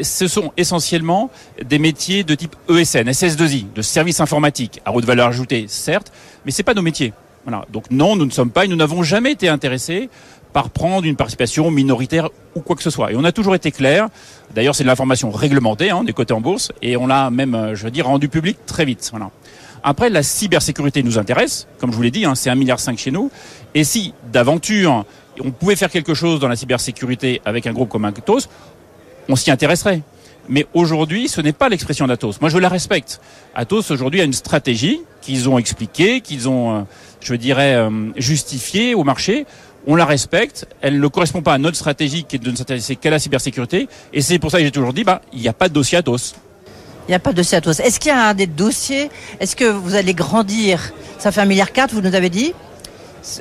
ce 0.00 0.28
sont 0.28 0.52
essentiellement 0.56 1.30
des 1.64 1.78
métiers 1.78 2.22
de 2.22 2.34
type 2.34 2.54
ESN, 2.68 3.08
SS2I, 3.08 3.72
de 3.72 3.82
services 3.82 4.20
informatiques, 4.20 4.80
à 4.84 4.92
haute 4.92 5.06
valeur 5.06 5.28
ajoutée, 5.28 5.64
certes, 5.68 6.12
mais 6.44 6.52
c'est 6.52 6.62
pas 6.62 6.74
nos 6.74 6.82
métiers. 6.82 7.12
Voilà. 7.44 7.64
Donc 7.72 7.90
non, 7.90 8.14
nous 8.14 8.26
ne 8.26 8.30
sommes 8.30 8.50
pas 8.50 8.66
et 8.66 8.68
nous 8.68 8.76
n'avons 8.76 9.02
jamais 9.02 9.32
été 9.32 9.48
intéressés 9.48 10.10
par 10.52 10.70
prendre 10.70 11.06
une 11.06 11.16
participation 11.16 11.70
minoritaire 11.70 12.28
ou 12.54 12.60
quoi 12.60 12.76
que 12.76 12.82
ce 12.82 12.90
soit. 12.90 13.12
Et 13.12 13.16
on 13.16 13.24
a 13.24 13.32
toujours 13.32 13.54
été 13.54 13.70
clair. 13.70 14.08
D'ailleurs, 14.54 14.74
c'est 14.74 14.84
de 14.84 14.88
l'information 14.88 15.30
réglementée, 15.30 15.90
hein, 15.90 16.04
des 16.04 16.12
côtés 16.12 16.34
en 16.34 16.40
bourse, 16.40 16.72
et 16.82 16.96
on 16.96 17.06
l'a 17.06 17.30
même, 17.30 17.54
euh, 17.54 17.74
je 17.74 17.84
veux 17.84 17.90
dire, 17.90 18.06
rendu 18.06 18.28
public 18.28 18.58
très 18.66 18.84
vite. 18.84 19.08
Voilà. 19.10 19.30
Après, 19.82 20.10
la 20.10 20.22
cybersécurité 20.22 21.02
nous 21.02 21.18
intéresse, 21.18 21.66
comme 21.78 21.90
je 21.90 21.96
vous 21.96 22.02
l'ai 22.02 22.10
dit, 22.10 22.24
hein, 22.24 22.34
c'est 22.34 22.50
un 22.50 22.54
milliard 22.54 22.78
chez 22.96 23.10
nous. 23.10 23.30
Et 23.74 23.84
si 23.84 24.14
d'aventure 24.32 25.04
on 25.44 25.50
pouvait 25.50 25.76
faire 25.76 25.90
quelque 25.90 26.14
chose 26.14 26.40
dans 26.40 26.48
la 26.48 26.56
cybersécurité 26.56 27.40
avec 27.44 27.66
un 27.66 27.72
groupe 27.72 27.88
comme 27.88 28.04
Atos, 28.04 28.48
on 29.28 29.36
s'y 29.36 29.50
intéresserait. 29.50 30.02
Mais 30.48 30.66
aujourd'hui, 30.72 31.28
ce 31.28 31.40
n'est 31.42 31.52
pas 31.52 31.68
l'expression 31.68 32.06
d'Atos. 32.06 32.40
Moi, 32.40 32.48
je 32.48 32.56
la 32.56 32.70
respecte. 32.70 33.20
Atos, 33.54 33.90
aujourd'hui, 33.90 34.22
a 34.22 34.24
une 34.24 34.32
stratégie 34.32 35.00
qu'ils 35.20 35.48
ont 35.48 35.58
expliquée, 35.58 36.22
qu'ils 36.22 36.48
ont, 36.48 36.74
euh, 36.74 36.80
je 37.20 37.34
dirais, 37.34 37.74
euh, 37.74 37.90
justifiée 38.16 38.94
au 38.94 39.04
marché. 39.04 39.44
On 39.86 39.94
la 39.94 40.06
respecte. 40.06 40.66
Elle 40.80 41.00
ne 41.00 41.08
correspond 41.08 41.42
pas 41.42 41.52
à 41.52 41.58
notre 41.58 41.76
stratégie 41.76 42.24
qui 42.24 42.36
est 42.36 42.38
de 42.38 42.50
ne 42.50 42.56
s'intéresser 42.56 42.96
qu'à 42.96 43.10
la 43.10 43.18
cybersécurité. 43.18 43.88
Et 44.14 44.22
c'est 44.22 44.38
pour 44.38 44.50
ça 44.50 44.58
que 44.58 44.64
j'ai 44.64 44.70
toujours 44.70 44.94
dit, 44.94 45.04
bah, 45.04 45.20
il 45.34 45.40
n'y 45.40 45.48
a 45.48 45.52
pas 45.52 45.68
de 45.68 45.74
dossier 45.74 45.98
Atos. 45.98 46.34
Il 47.08 47.12
n'y 47.12 47.14
a 47.14 47.20
pas 47.20 47.30
de 47.30 47.36
dossier 47.36 47.56
Atos. 47.56 47.80
Est-ce 47.80 47.98
qu'il 47.98 48.10
y 48.10 48.14
a 48.14 48.34
des 48.34 48.46
dossiers 48.46 49.10
Est-ce 49.40 49.56
que 49.56 49.64
vous 49.64 49.94
allez 49.94 50.12
grandir? 50.12 50.92
Ça 51.18 51.32
fait 51.32 51.40
un 51.40 51.46
milliard 51.46 51.72
quatre, 51.72 51.94
vous 51.94 52.02
nous 52.02 52.14
avez 52.14 52.28
dit. 52.28 52.52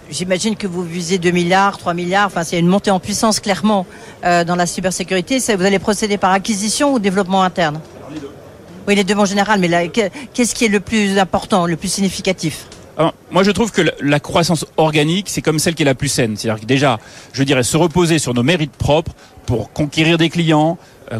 J'imagine 0.09 0.55
que 0.55 0.67
vous 0.67 0.83
visez 0.83 1.17
2 1.17 1.31
milliards, 1.31 1.77
3 1.77 1.93
milliards, 1.93 2.27
enfin 2.27 2.45
c'est 2.45 2.57
une 2.57 2.67
montée 2.67 2.91
en 2.91 3.01
puissance 3.01 3.41
clairement 3.41 3.85
euh, 4.23 4.45
dans 4.45 4.55
la 4.55 4.65
cybersécurité. 4.65 5.39
Vous 5.39 5.65
allez 5.65 5.79
procéder 5.79 6.17
par 6.17 6.31
acquisition 6.31 6.93
ou 6.93 6.99
développement 6.99 7.43
interne? 7.43 7.81
Les 8.13 8.21
deux. 8.21 8.31
Oui, 8.87 8.95
les 8.95 9.03
deux 9.03 9.15
en 9.15 9.25
général, 9.25 9.59
mais 9.59 9.89
qu'est-ce 9.89 10.55
qui 10.55 10.63
est 10.63 10.69
le 10.69 10.79
plus 10.79 11.19
important, 11.19 11.65
le 11.65 11.75
plus 11.75 11.91
significatif? 11.91 12.67
Moi, 13.29 13.43
je 13.43 13.51
trouve 13.51 13.71
que 13.71 13.81
la 14.01 14.19
croissance 14.19 14.65
organique, 14.77 15.27
c'est 15.29 15.41
comme 15.41 15.59
celle 15.59 15.75
qui 15.75 15.83
est 15.83 15.85
la 15.85 15.93
plus 15.93 16.07
saine. 16.07 16.35
C'est-à-dire 16.35 16.61
que 16.61 16.65
déjà, 16.65 16.99
je 17.33 17.43
dirais, 17.43 17.63
se 17.63 17.77
reposer 17.77 18.17
sur 18.17 18.33
nos 18.33 18.41
mérites 18.43 18.71
propres 18.71 19.11
pour 19.45 19.71
conquérir 19.71 20.17
des 20.17 20.29
clients, 20.29 20.77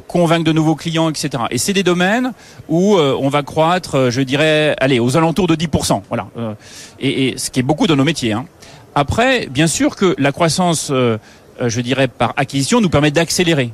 convaincre 0.08 0.44
de 0.44 0.52
nouveaux 0.52 0.76
clients, 0.76 1.10
etc. 1.10 1.44
Et 1.52 1.58
c'est 1.58 1.74
des 1.74 1.84
domaines 1.84 2.34
où 2.68 2.96
euh, 2.96 3.18
on 3.20 3.30
va 3.30 3.44
croître, 3.44 3.96
euh, 3.96 4.12
je 4.12 4.22
dirais, 4.22 4.76
allez, 4.80 5.00
aux 5.00 5.18
alentours 5.18 5.48
de 5.48 5.56
10%. 5.56 6.02
Voilà. 6.10 6.28
Et, 7.00 7.38
ce 7.38 7.50
qui 7.50 7.60
est 7.60 7.64
beaucoup 7.64 7.88
dans 7.88 7.96
nos 7.96 8.04
métiers. 8.04 8.34
Hein. 8.34 8.46
Après, 8.96 9.48
bien 9.48 9.68
sûr 9.68 9.96
que 9.96 10.16
la 10.18 10.32
croissance, 10.32 10.92
je 10.92 11.82
dirais, 11.82 12.08
par 12.08 12.34
acquisition 12.36 12.82
nous 12.82 12.90
permet 12.90 13.12
d'accélérer. 13.12 13.72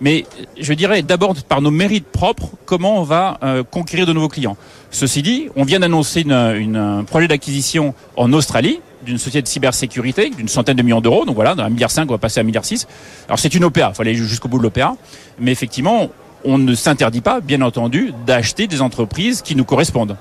Mais 0.00 0.24
je 0.58 0.72
dirais 0.72 1.02
d'abord 1.02 1.34
par 1.48 1.60
nos 1.60 1.70
mérites 1.70 2.06
propres, 2.06 2.50
comment 2.64 2.98
on 2.98 3.02
va 3.02 3.38
euh, 3.42 3.62
conquérir 3.64 4.06
de 4.06 4.12
nouveaux 4.12 4.28
clients. 4.28 4.56
Ceci 4.90 5.22
dit, 5.22 5.48
on 5.56 5.64
vient 5.64 5.80
d'annoncer 5.80 6.24
un 6.30 7.04
projet 7.04 7.28
d'acquisition 7.28 7.94
en 8.16 8.32
Australie 8.32 8.80
d'une 9.08 9.18
société 9.18 9.42
de 9.42 9.48
cybersécurité 9.48 10.30
d'une 10.30 10.48
centaine 10.48 10.76
de 10.76 10.82
millions 10.82 11.00
d'euros. 11.00 11.24
Donc 11.24 11.34
voilà, 11.34 11.54
d'un 11.54 11.68
milliard 11.68 11.90
cinq, 11.90 12.08
on 12.10 12.14
va 12.14 12.18
passer 12.18 12.40
à 12.40 12.42
milliard 12.42 12.64
six. 12.64 12.86
Alors 13.26 13.38
c'est 13.38 13.54
une 13.54 13.64
OPA, 13.64 13.88
il 13.90 13.94
faut 13.94 14.02
aller 14.02 14.14
jusqu'au 14.14 14.48
bout 14.48 14.58
de 14.58 14.64
l'OPA. 14.64 14.96
Mais 15.38 15.50
effectivement, 15.50 16.08
on 16.44 16.58
ne 16.58 16.74
s'interdit 16.74 17.22
pas, 17.22 17.40
bien 17.40 17.62
entendu, 17.62 18.12
d'acheter 18.26 18.66
des 18.66 18.82
entreprises 18.82 19.42
qui 19.42 19.56
nous 19.56 19.64
correspondent 19.64 20.16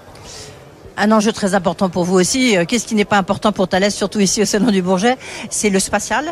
un 0.99 1.11
enjeu 1.11 1.31
très 1.31 1.53
important 1.53 1.89
pour 1.89 2.05
vous 2.05 2.15
aussi. 2.15 2.57
Euh, 2.57 2.65
qu'est-ce 2.65 2.87
qui 2.87 2.95
n'est 2.95 3.05
pas 3.05 3.19
important 3.19 3.51
pour 3.51 3.67
Thales, 3.67 3.91
surtout 3.91 4.19
ici 4.19 4.41
au 4.41 4.45
Salon 4.45 4.71
du 4.71 4.81
Bourget? 4.81 5.15
C'est 5.51 5.69
le 5.69 5.77
spatial. 5.77 6.25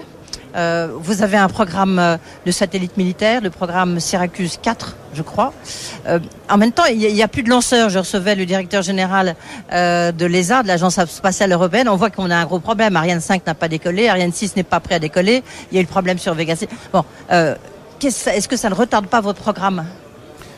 Euh, 0.56 0.88
vous 0.98 1.22
avez 1.22 1.38
un 1.38 1.50
programme 1.50 2.00
euh, 2.00 2.18
de 2.46 2.52
satellite 2.52 2.96
militaire, 2.98 3.42
le 3.42 3.50
programme 3.50 4.00
Syracuse 4.00 4.58
4, 4.62 4.96
je 5.14 5.22
crois. 5.22 5.54
Euh, 6.08 6.20
en 6.50 6.58
même 6.58 6.72
temps, 6.72 6.86
il 6.86 6.98
n'y 6.98 7.24
a, 7.24 7.28
plus 7.28 7.44
de 7.44 7.50
lanceurs. 7.50 7.90
Je 7.90 8.00
recevais 8.00 8.36
le 8.36 8.46
directeur 8.46 8.82
général 8.82 9.36
de 9.72 10.26
l'ESA, 10.26 10.64
de 10.64 10.68
l'Agence 10.68 11.04
spatiale 11.06 11.52
européenne. 11.52 11.90
On 11.90 11.96
voit 11.96 12.10
qu'on 12.10 12.30
a 12.32 12.36
un 12.36 12.46
gros 12.46 12.60
problème. 12.60 12.96
Ariane 12.96 13.20
5 13.20 13.46
n'a 13.46 13.54
pas 13.54 13.68
décollé, 13.68 14.08
Ariane 14.08 14.32
6 14.32 14.56
n'est 14.56 14.64
pas 14.64 14.80
prêt 14.80 14.96
à 14.96 15.00
décoller. 15.00 15.44
Il 15.72 15.76
y 15.76 15.78
a 15.78 15.82
eu 15.82 15.84
le 15.84 15.90
problème 15.90 16.18
sur 16.18 16.34
Vega. 16.34 16.54
Bon, 16.94 17.04
est-ce 17.30 18.48
que 18.48 18.56
ça 18.58 18.70
ne 18.70 18.76
retarde 18.76 19.08
pas 19.08 19.22
votre 19.22 19.42
programme? 19.42 19.86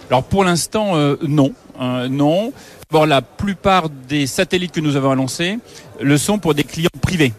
Alors 0.10 0.24
pour 0.24 0.44
l'instant, 0.44 0.96
non. 1.28 1.54
non. 2.10 2.54
Bon, 2.90 3.06
la 3.06 3.22
plupart 3.22 3.90
des 3.90 4.28
satellites 4.28 4.72
que 4.72 4.80
nous 4.80 4.96
avons 4.96 5.12
annoncés 5.12 5.60
le 6.00 6.18
sont 6.18 6.38
pour 6.38 6.54
des 6.54 6.64
clients 6.64 6.90
privés. 7.02 7.34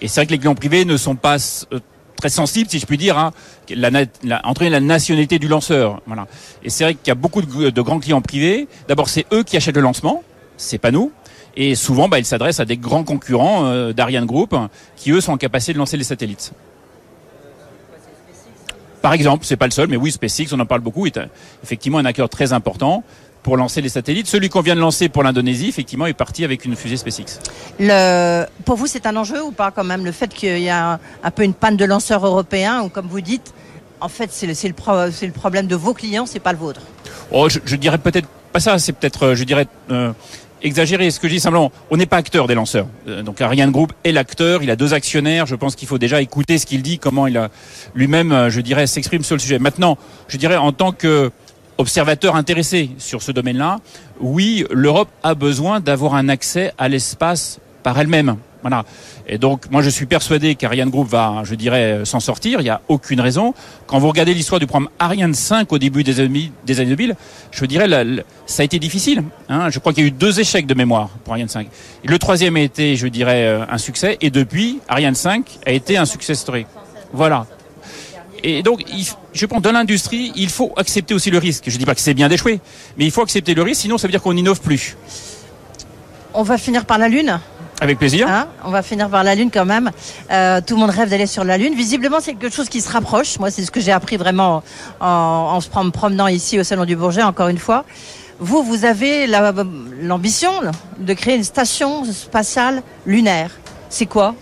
Et 0.00 0.08
c'est 0.08 0.20
vrai 0.20 0.26
que 0.26 0.32
les 0.32 0.38
clients 0.38 0.54
privés 0.54 0.84
ne 0.84 0.96
sont 0.96 1.16
pas 1.16 1.38
très 2.24 2.30
sensible, 2.30 2.70
si 2.70 2.78
je 2.78 2.86
puis 2.86 2.96
dire, 2.96 3.18
hein, 3.18 3.32
la, 3.68 3.90
la, 3.90 4.08
la 4.22 4.80
nationalité 4.80 5.38
du 5.38 5.46
lanceur. 5.46 6.00
Voilà. 6.06 6.26
Et 6.62 6.70
c'est 6.70 6.84
vrai 6.84 6.94
qu'il 6.94 7.08
y 7.08 7.10
a 7.10 7.14
beaucoup 7.14 7.42
de, 7.42 7.80
grands 7.82 8.00
clients 8.00 8.22
privés. 8.22 8.66
D'abord, 8.88 9.10
c'est 9.10 9.26
eux 9.30 9.42
qui 9.42 9.58
achètent 9.58 9.76
le 9.76 9.82
lancement, 9.82 10.22
c'est 10.56 10.78
pas 10.78 10.90
nous. 10.90 11.12
Et 11.54 11.74
souvent, 11.74 12.08
bah, 12.08 12.18
ils 12.18 12.24
s'adressent 12.24 12.60
à 12.60 12.64
des 12.64 12.78
grands 12.78 13.04
concurrents 13.04 13.66
euh, 13.66 13.92
d'Ariane 13.92 14.24
Group 14.24 14.56
qui, 14.96 15.10
eux, 15.10 15.20
sont 15.20 15.32
en 15.32 15.36
capacité 15.36 15.74
de 15.74 15.78
lancer 15.78 15.98
les 15.98 16.04
satellites. 16.04 16.52
Par 19.02 19.12
exemple, 19.12 19.44
c'est 19.44 19.58
pas 19.58 19.66
le 19.66 19.72
seul, 19.72 19.88
mais 19.88 19.98
oui, 19.98 20.10
SpaceX, 20.10 20.46
on 20.52 20.60
en 20.60 20.64
parle 20.64 20.80
beaucoup, 20.80 21.04
est 21.04 21.20
effectivement 21.62 21.98
un 21.98 22.06
acteur 22.06 22.30
très 22.30 22.54
important 22.54 23.04
pour 23.44 23.56
lancer 23.56 23.80
les 23.80 23.90
satellites. 23.90 24.26
Celui 24.26 24.48
qu'on 24.48 24.62
vient 24.62 24.74
de 24.74 24.80
lancer 24.80 25.08
pour 25.08 25.22
l'Indonésie, 25.22 25.68
effectivement, 25.68 26.06
est 26.06 26.14
parti 26.14 26.44
avec 26.44 26.64
une 26.64 26.74
fusée 26.74 26.96
SpaceX. 26.96 27.38
Le... 27.78 28.46
Pour 28.64 28.76
vous, 28.76 28.88
c'est 28.88 29.06
un 29.06 29.14
enjeu 29.14 29.40
ou 29.44 29.52
pas 29.52 29.70
quand 29.70 29.84
même 29.84 30.04
le 30.04 30.12
fait 30.12 30.32
qu'il 30.34 30.58
y 30.58 30.70
a 30.70 30.98
un, 31.22 31.30
peu 31.30 31.44
une 31.44 31.54
panne 31.54 31.76
de 31.76 31.84
lanceurs 31.84 32.26
européens 32.26 32.82
ou 32.82 32.88
comme 32.88 33.06
vous 33.06 33.20
dites, 33.20 33.54
en 34.00 34.08
fait, 34.08 34.30
c'est 34.32 34.46
le, 34.46 34.54
le, 34.68 34.74
pro... 34.74 34.92
le, 34.94 35.30
problème 35.30 35.66
de 35.66 35.76
vos 35.76 35.94
clients, 35.94 36.26
c'est 36.26 36.40
pas 36.40 36.52
le 36.52 36.58
vôtre? 36.58 36.80
Oh, 37.30 37.48
je, 37.48 37.60
je 37.64 37.76
dirais 37.76 37.98
peut-être 37.98 38.28
pas 38.52 38.60
ça. 38.60 38.78
C'est 38.78 38.94
peut-être, 38.94 39.22
euh, 39.26 39.34
je 39.34 39.44
dirais. 39.44 39.68
Euh, 39.90 40.12
exagéré. 40.62 41.10
Ce 41.10 41.20
que 41.20 41.28
je 41.28 41.34
dis 41.34 41.40
simplement, 41.40 41.70
on 41.90 41.98
n'est 41.98 42.06
pas 42.06 42.16
acteur 42.16 42.46
des 42.46 42.54
lanceurs. 42.54 42.86
Euh, 43.06 43.22
donc 43.22 43.42
Ariane 43.42 43.70
Group 43.70 43.92
est 44.02 44.12
l'acteur, 44.12 44.62
il 44.62 44.70
a 44.70 44.76
deux 44.76 44.94
actionnaires. 44.94 45.44
Je 45.44 45.56
pense 45.56 45.76
qu'il 45.76 45.86
faut 45.86 45.98
déjà 45.98 46.22
écouter 46.22 46.56
ce 46.56 46.64
qu'il 46.64 46.80
dit, 46.80 46.98
comment 46.98 47.26
il 47.26 47.36
a 47.36 47.50
lui-même, 47.94 48.48
je 48.48 48.62
dirais, 48.62 48.86
s'exprime 48.86 49.22
sur 49.22 49.34
le 49.34 49.40
sujet. 49.40 49.58
Maintenant, 49.58 49.98
je 50.26 50.38
dirais 50.38 50.56
en 50.56 50.72
tant 50.72 50.92
que 50.92 51.30
observateur 51.78 52.36
intéressé 52.36 52.90
sur 52.98 53.22
ce 53.22 53.32
domaine-là, 53.32 53.78
oui, 54.20 54.64
l'Europe 54.70 55.08
a 55.22 55.34
besoin 55.34 55.80
d'avoir 55.80 56.14
un 56.14 56.28
accès 56.28 56.72
à 56.78 56.88
l'espace 56.88 57.60
par 57.82 57.98
elle-même. 57.98 58.36
Voilà. 58.62 58.84
Et 59.26 59.36
donc, 59.36 59.70
moi, 59.70 59.82
je 59.82 59.90
suis 59.90 60.06
persuadé 60.06 60.54
qu'Ariane 60.54 60.88
Group 60.88 61.06
va, 61.06 61.42
je 61.44 61.54
dirais, 61.54 62.00
s'en 62.04 62.18
sortir. 62.18 62.60
Il 62.60 62.64
n'y 62.64 62.70
a 62.70 62.80
aucune 62.88 63.20
raison. 63.20 63.52
Quand 63.86 63.98
vous 63.98 64.08
regardez 64.08 64.32
l'histoire 64.32 64.58
du 64.58 64.66
programme 64.66 64.88
Ariane 64.98 65.34
5 65.34 65.70
au 65.70 65.78
début 65.78 66.02
des 66.02 66.18
années, 66.20 66.50
des 66.64 66.80
années 66.80 66.96
2000, 66.96 67.14
je 67.50 67.64
dirais, 67.66 67.86
ça 68.46 68.62
a 68.62 68.64
été 68.64 68.78
difficile. 68.78 69.22
Hein. 69.50 69.68
Je 69.68 69.78
crois 69.78 69.92
qu'il 69.92 70.02
y 70.02 70.06
a 70.06 70.08
eu 70.08 70.12
deux 70.12 70.40
échecs 70.40 70.66
de 70.66 70.72
mémoire 70.72 71.10
pour 71.24 71.34
Ariane 71.34 71.48
5. 71.48 71.68
Et 72.04 72.08
le 72.08 72.18
troisième 72.18 72.56
a 72.56 72.60
été, 72.60 72.96
je 72.96 73.06
dirais, 73.06 73.44
euh, 73.44 73.66
un 73.68 73.78
succès. 73.78 74.16
Et 74.22 74.30
depuis, 74.30 74.80
Ariane 74.88 75.14
5 75.14 75.58
a 75.66 75.70
été 75.70 75.98
un 75.98 76.06
succès 76.06 76.34
story. 76.34 76.64
Voilà. 77.12 77.46
Et 78.46 78.62
donc, 78.62 78.84
je 79.32 79.46
pense, 79.46 79.62
dans 79.62 79.72
l'industrie, 79.72 80.30
il 80.36 80.50
faut 80.50 80.72
accepter 80.76 81.14
aussi 81.14 81.30
le 81.30 81.38
risque. 81.38 81.64
Je 81.66 81.72
ne 81.72 81.78
dis 81.78 81.86
pas 81.86 81.94
que 81.94 82.00
c'est 82.02 82.12
bien 82.12 82.28
d'échouer, 82.28 82.60
mais 82.98 83.06
il 83.06 83.10
faut 83.10 83.22
accepter 83.22 83.54
le 83.54 83.62
risque, 83.62 83.80
sinon 83.80 83.96
ça 83.96 84.06
veut 84.06 84.10
dire 84.10 84.20
qu'on 84.20 84.34
n'innove 84.34 84.60
plus. 84.60 84.98
On 86.34 86.42
va 86.42 86.58
finir 86.58 86.84
par 86.84 86.98
la 86.98 87.08
Lune 87.08 87.40
avec 87.80 87.98
plaisir. 87.98 88.28
Hein 88.28 88.46
on 88.62 88.70
va 88.70 88.82
finir 88.82 89.08
par 89.08 89.24
la 89.24 89.34
Lune 89.34 89.50
quand 89.52 89.64
même. 89.64 89.90
Euh, 90.30 90.60
tout 90.64 90.74
le 90.74 90.80
monde 90.80 90.90
rêve 90.90 91.08
d'aller 91.08 91.26
sur 91.26 91.42
la 91.42 91.56
Lune. 91.56 91.74
Visiblement, 91.74 92.18
c'est 92.20 92.34
quelque 92.34 92.54
chose 92.54 92.68
qui 92.68 92.82
se 92.82 92.90
rapproche. 92.92 93.38
Moi, 93.38 93.50
c'est 93.50 93.64
ce 93.64 93.70
que 93.70 93.80
j'ai 93.80 93.92
appris 93.92 94.18
vraiment 94.18 94.62
en, 95.00 95.06
en 95.06 95.60
se 95.62 95.68
promenant 95.68 96.26
ici 96.26 96.60
au 96.60 96.64
Salon 96.64 96.84
du 96.84 96.96
Bourget, 96.96 97.22
encore 97.22 97.48
une 97.48 97.58
fois. 97.58 97.86
Vous, 98.40 98.62
vous 98.62 98.84
avez 98.84 99.26
l'ambition 100.02 100.52
de 100.98 101.14
créer 101.14 101.36
une 101.36 101.44
station 101.44 102.04
spatiale 102.04 102.82
lunaire. 103.06 103.50
C'est 103.88 104.06
quoi? 104.06 104.34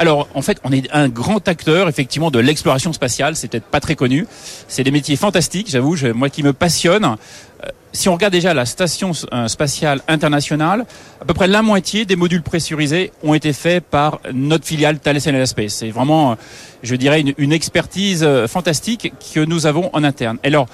Alors, 0.00 0.28
en 0.32 0.40
fait, 0.40 0.58
on 0.64 0.72
est 0.72 0.90
un 0.92 1.10
grand 1.10 1.46
acteur, 1.46 1.86
effectivement, 1.86 2.30
de 2.30 2.38
l'exploration 2.38 2.90
spatiale. 2.94 3.36
C'est 3.36 3.48
peut-être 3.48 3.66
pas 3.66 3.80
très 3.80 3.96
connu. 3.96 4.26
C'est 4.66 4.82
des 4.82 4.90
métiers 4.90 5.14
fantastiques, 5.14 5.68
j'avoue, 5.68 5.94
moi 6.14 6.30
qui 6.30 6.42
me 6.42 6.54
passionne. 6.54 7.04
Euh, 7.04 7.68
si 7.92 8.08
on 8.08 8.14
regarde 8.14 8.32
déjà 8.32 8.54
la 8.54 8.64
station 8.64 9.12
euh, 9.34 9.46
spatiale 9.46 10.00
internationale, 10.08 10.86
à 11.20 11.26
peu 11.26 11.34
près 11.34 11.48
la 11.48 11.60
moitié 11.60 12.06
des 12.06 12.16
modules 12.16 12.42
pressurisés 12.42 13.12
ont 13.22 13.34
été 13.34 13.52
faits 13.52 13.84
par 13.84 14.20
notre 14.32 14.64
filiale 14.64 15.00
Thales 15.00 15.20
Space. 15.20 15.74
C'est 15.74 15.90
vraiment, 15.90 16.32
euh, 16.32 16.34
je 16.82 16.94
dirais, 16.94 17.22
une, 17.36 17.52
expertise 17.52 18.26
fantastique 18.46 19.12
que 19.34 19.40
nous 19.40 19.66
avons 19.66 19.90
en 19.92 20.02
interne. 20.02 20.38
Alors, 20.44 20.66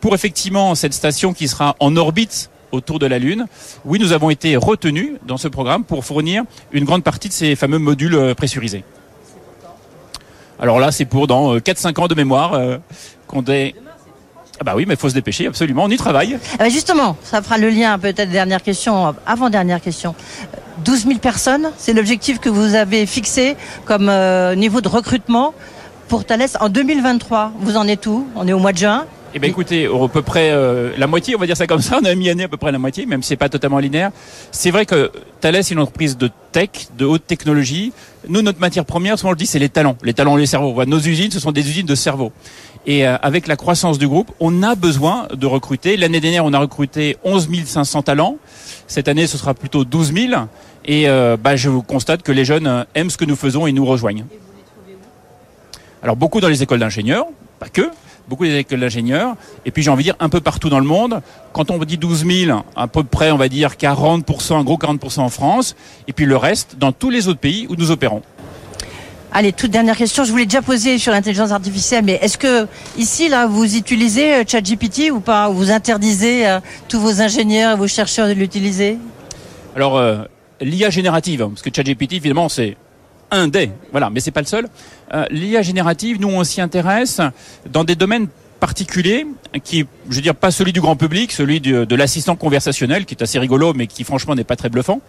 pour 0.00 0.12
effectivement 0.12 0.74
cette 0.74 0.94
station 0.94 1.32
qui 1.34 1.46
sera 1.46 1.76
en 1.78 1.94
orbite 1.96 2.50
autour 2.72 2.98
de 2.98 3.06
la 3.06 3.18
Lune. 3.18 3.46
Oui, 3.84 3.98
nous 3.98 4.12
avons 4.12 4.30
été 4.30 4.56
retenus 4.56 5.12
dans 5.26 5.36
ce 5.36 5.48
programme 5.48 5.84
pour 5.84 6.04
fournir 6.04 6.42
une 6.72 6.84
grande 6.84 7.04
partie 7.04 7.28
de 7.28 7.32
ces 7.32 7.54
fameux 7.54 7.78
modules 7.78 8.14
euh, 8.14 8.34
pressurisés. 8.34 8.84
Alors 10.58 10.78
là, 10.78 10.92
c'est 10.92 11.04
pour 11.04 11.26
dans 11.26 11.56
4-5 11.56 12.00
ans 12.00 12.06
de 12.06 12.14
mémoire 12.14 12.60
qu'on 13.26 13.42
est... 13.46 13.74
Ah 14.60 14.64
bah 14.64 14.74
oui, 14.76 14.84
mais 14.86 14.94
il 14.94 15.00
faut 15.00 15.08
se 15.08 15.14
dépêcher, 15.14 15.48
absolument, 15.48 15.84
on 15.84 15.88
y 15.88 15.96
travaille. 15.96 16.38
Ah 16.52 16.56
bah 16.60 16.68
justement, 16.68 17.16
ça 17.24 17.42
fera 17.42 17.58
le 17.58 17.68
lien, 17.68 17.98
peut-être 17.98 18.30
dernière 18.30 18.62
question, 18.62 19.12
avant-dernière 19.26 19.80
question. 19.80 20.14
12 20.84 21.06
000 21.06 21.18
personnes, 21.18 21.72
c'est 21.78 21.92
l'objectif 21.92 22.38
que 22.38 22.48
vous 22.48 22.76
avez 22.76 23.06
fixé 23.06 23.56
comme 23.86 24.08
niveau 24.54 24.80
de 24.80 24.86
recrutement 24.86 25.52
pour 26.06 26.24
Thales 26.24 26.46
en 26.60 26.68
2023. 26.68 27.52
Vous 27.58 27.76
en 27.76 27.88
êtes 27.88 28.06
où? 28.06 28.28
On 28.36 28.46
est 28.46 28.52
au 28.52 28.58
mois 28.60 28.72
de 28.72 28.78
juin 28.78 29.06
eh 29.34 29.38
bien, 29.38 29.48
écoutez, 29.48 29.86
à 29.86 30.08
peu 30.08 30.22
près 30.22 30.50
euh, 30.50 30.92
la 30.98 31.06
moitié, 31.06 31.34
on 31.34 31.38
va 31.38 31.46
dire 31.46 31.56
ça 31.56 31.66
comme 31.66 31.80
ça. 31.80 31.98
On 32.02 32.04
a 32.04 32.14
mis 32.14 32.28
année 32.28 32.44
à 32.44 32.48
peu 32.48 32.58
près 32.58 32.70
la 32.70 32.78
moitié, 32.78 33.06
même 33.06 33.22
si 33.22 33.28
c'est 33.28 33.36
pas 33.36 33.48
totalement 33.48 33.78
linéaire. 33.78 34.10
C'est 34.50 34.70
vrai 34.70 34.84
que 34.84 35.10
Thales 35.40 35.56
est 35.56 35.70
une 35.70 35.78
entreprise 35.78 36.18
de 36.18 36.30
tech, 36.52 36.68
de 36.98 37.06
haute 37.06 37.26
technologie. 37.26 37.92
Nous, 38.28 38.42
notre 38.42 38.60
matière 38.60 38.84
première, 38.84 39.18
souvent 39.18 39.30
on 39.30 39.32
le 39.32 39.38
dit, 39.38 39.46
c'est 39.46 39.58
les 39.58 39.70
talents. 39.70 39.96
Les 40.02 40.12
talents, 40.12 40.36
les 40.36 40.46
cerveaux. 40.46 40.84
Nos 40.84 41.00
usines, 41.00 41.30
ce 41.30 41.40
sont 41.40 41.52
des 41.52 41.66
usines 41.68 41.86
de 41.86 41.94
cerveaux. 41.94 42.32
Et 42.86 43.06
euh, 43.06 43.16
avec 43.22 43.46
la 43.46 43.56
croissance 43.56 43.98
du 43.98 44.06
groupe, 44.06 44.30
on 44.38 44.62
a 44.62 44.74
besoin 44.74 45.28
de 45.32 45.46
recruter. 45.46 45.96
L'année 45.96 46.20
dernière, 46.20 46.44
on 46.44 46.52
a 46.52 46.58
recruté 46.58 47.16
11 47.24 47.48
500 47.64 48.02
talents. 48.02 48.36
Cette 48.86 49.08
année, 49.08 49.26
ce 49.26 49.38
sera 49.38 49.54
plutôt 49.54 49.84
12 49.84 50.12
000. 50.12 50.42
Et 50.84 51.08
euh, 51.08 51.36
bah, 51.36 51.56
je 51.56 51.70
constate 51.70 52.22
que 52.22 52.32
les 52.32 52.44
jeunes 52.44 52.84
aiment 52.94 53.10
ce 53.10 53.16
que 53.16 53.24
nous 53.24 53.36
faisons 53.36 53.66
et 53.66 53.72
nous 53.72 53.86
rejoignent. 53.86 54.26
Alors 56.02 56.16
beaucoup 56.16 56.40
dans 56.40 56.48
les 56.48 56.64
écoles 56.64 56.80
d'ingénieurs, 56.80 57.26
pas 57.60 57.68
que, 57.68 57.88
beaucoup 58.28 58.44
des 58.44 58.56
écoles 58.56 58.80
d'ingénieurs, 58.80 59.36
et 59.64 59.70
puis 59.70 59.82
j'ai 59.82 59.90
envie 59.90 60.04
de 60.04 60.08
dire 60.08 60.16
un 60.20 60.28
peu 60.28 60.40
partout 60.40 60.68
dans 60.68 60.80
le 60.80 60.86
monde. 60.86 61.20
Quand 61.52 61.70
on 61.70 61.78
dit 61.78 61.98
12 61.98 62.26
000, 62.26 62.62
à 62.76 62.86
peu 62.86 63.04
près 63.04 63.30
on 63.30 63.36
va 63.36 63.48
dire 63.48 63.72
40%, 63.72 64.54
un 64.54 64.64
gros 64.64 64.76
40% 64.76 65.20
en 65.20 65.28
France, 65.28 65.76
et 66.08 66.12
puis 66.12 66.24
le 66.24 66.36
reste 66.36 66.76
dans 66.78 66.92
tous 66.92 67.10
les 67.10 67.28
autres 67.28 67.40
pays 67.40 67.66
où 67.68 67.76
nous 67.76 67.90
opérons. 67.90 68.22
Allez, 69.34 69.52
toute 69.52 69.70
dernière 69.70 69.96
question. 69.96 70.24
Je 70.24 70.30
voulais 70.30 70.44
déjà 70.44 70.60
poser 70.60 70.98
sur 70.98 71.10
l'intelligence 71.10 71.52
artificielle, 71.52 72.04
mais 72.04 72.18
est-ce 72.20 72.36
que 72.36 72.66
ici, 72.98 73.30
là, 73.30 73.46
vous 73.46 73.76
utilisez 73.76 74.34
euh, 74.34 74.44
ChatGPT 74.46 75.10
ou 75.10 75.20
pas? 75.20 75.48
Vous 75.48 75.70
interdisez 75.70 76.44
à 76.44 76.56
euh, 76.56 76.60
tous 76.86 77.00
vos 77.00 77.22
ingénieurs 77.22 77.72
et 77.72 77.76
vos 77.76 77.86
chercheurs 77.86 78.28
de 78.28 78.34
l'utiliser? 78.34 78.98
Alors, 79.74 79.96
euh, 79.96 80.24
l'IA 80.60 80.90
générative, 80.90 81.48
parce 81.48 81.62
que 81.62 81.70
ChatGPT, 81.74 82.12
évidemment, 82.12 82.50
c'est 82.50 82.76
un 83.32 83.48
des, 83.48 83.70
voilà, 83.90 84.10
mais 84.10 84.20
c'est 84.20 84.30
pas 84.30 84.42
le 84.42 84.46
seul. 84.46 84.68
Euh, 85.12 85.24
L'IA 85.30 85.62
générative, 85.62 86.20
nous 86.20 86.28
on 86.28 86.44
s'y 86.44 86.60
intéresse 86.60 87.20
dans 87.68 87.82
des 87.82 87.96
domaines 87.96 88.28
particuliers 88.60 89.26
qui, 89.64 89.86
je 90.08 90.14
veux 90.14 90.22
dire, 90.22 90.36
pas 90.36 90.52
celui 90.52 90.72
du 90.72 90.80
grand 90.80 90.94
public, 90.94 91.32
celui 91.32 91.60
de 91.60 91.94
l'assistant 91.96 92.36
conversationnel 92.36 93.06
qui 93.06 93.14
est 93.14 93.22
assez 93.22 93.40
rigolo, 93.40 93.72
mais 93.74 93.88
qui 93.88 94.04
franchement 94.04 94.36
n'est 94.36 94.44
pas 94.44 94.54
très 94.54 94.68
bluffant 94.68 95.00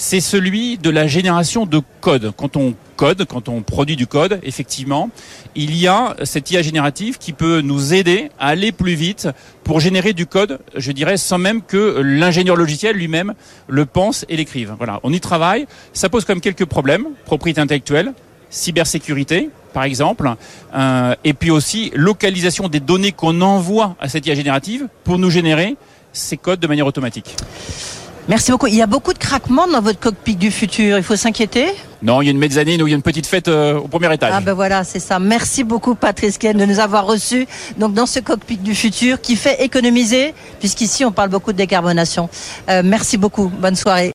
c'est 0.00 0.20
celui 0.20 0.78
de 0.78 0.88
la 0.88 1.06
génération 1.06 1.66
de 1.66 1.82
code. 2.00 2.32
Quand 2.34 2.56
on 2.56 2.74
code, 2.96 3.26
quand 3.26 3.50
on 3.50 3.60
produit 3.60 3.96
du 3.96 4.06
code, 4.06 4.40
effectivement, 4.42 5.10
il 5.54 5.76
y 5.76 5.88
a 5.88 6.16
cette 6.24 6.50
IA 6.50 6.62
générative 6.62 7.18
qui 7.18 7.34
peut 7.34 7.60
nous 7.60 7.92
aider 7.92 8.30
à 8.38 8.46
aller 8.48 8.72
plus 8.72 8.94
vite 8.94 9.28
pour 9.62 9.78
générer 9.78 10.14
du 10.14 10.24
code, 10.24 10.58
je 10.74 10.90
dirais, 10.92 11.18
sans 11.18 11.36
même 11.36 11.60
que 11.60 12.00
l'ingénieur 12.02 12.56
logiciel 12.56 12.96
lui-même 12.96 13.34
le 13.68 13.84
pense 13.84 14.24
et 14.30 14.38
l'écrive. 14.38 14.74
Voilà, 14.78 15.00
on 15.02 15.12
y 15.12 15.20
travaille. 15.20 15.66
Ça 15.92 16.08
pose 16.08 16.24
quand 16.24 16.32
même 16.32 16.40
quelques 16.40 16.64
problèmes, 16.64 17.04
propriété 17.26 17.60
intellectuelle, 17.60 18.14
cybersécurité, 18.48 19.50
par 19.74 19.84
exemple, 19.84 20.32
euh, 20.74 21.14
et 21.24 21.34
puis 21.34 21.50
aussi 21.50 21.92
localisation 21.94 22.68
des 22.68 22.80
données 22.80 23.12
qu'on 23.12 23.42
envoie 23.42 23.96
à 24.00 24.08
cette 24.08 24.26
IA 24.26 24.34
générative 24.34 24.88
pour 25.04 25.18
nous 25.18 25.28
générer 25.28 25.76
ces 26.14 26.38
codes 26.38 26.58
de 26.58 26.66
manière 26.66 26.86
automatique. 26.86 27.36
Merci 28.30 28.52
beaucoup. 28.52 28.68
Il 28.68 28.76
y 28.76 28.82
a 28.82 28.86
beaucoup 28.86 29.12
de 29.12 29.18
craquements 29.18 29.66
dans 29.66 29.80
votre 29.80 29.98
cockpit 29.98 30.36
du 30.36 30.52
futur. 30.52 30.96
Il 30.96 31.02
faut 31.02 31.16
s'inquiéter 31.16 31.66
Non, 32.00 32.22
il 32.22 32.26
y 32.26 32.28
a 32.28 32.30
une 32.30 32.38
mezzanine 32.38 32.80
où 32.80 32.86
il 32.86 32.90
y 32.90 32.92
a 32.92 32.96
une 32.96 33.02
petite 33.02 33.26
fête 33.26 33.48
euh, 33.48 33.74
au 33.80 33.88
premier 33.88 34.14
étage. 34.14 34.30
Ah 34.32 34.40
ben 34.40 34.52
voilà, 34.52 34.84
c'est 34.84 35.00
ça. 35.00 35.18
Merci 35.18 35.64
beaucoup 35.64 35.96
Patrice 35.96 36.38
Ken 36.38 36.56
de 36.56 36.64
nous 36.64 36.78
avoir 36.78 37.06
reçus 37.06 37.48
donc 37.76 37.92
dans 37.92 38.06
ce 38.06 38.20
cockpit 38.20 38.56
du 38.56 38.76
futur 38.76 39.20
qui 39.20 39.34
fait 39.34 39.64
économiser, 39.64 40.32
puisqu'ici 40.60 41.04
on 41.04 41.10
parle 41.10 41.28
beaucoup 41.28 41.50
de 41.50 41.56
décarbonation. 41.56 42.28
Euh, 42.68 42.82
merci 42.84 43.16
beaucoup. 43.16 43.48
Bonne 43.48 43.74
soirée. 43.74 44.08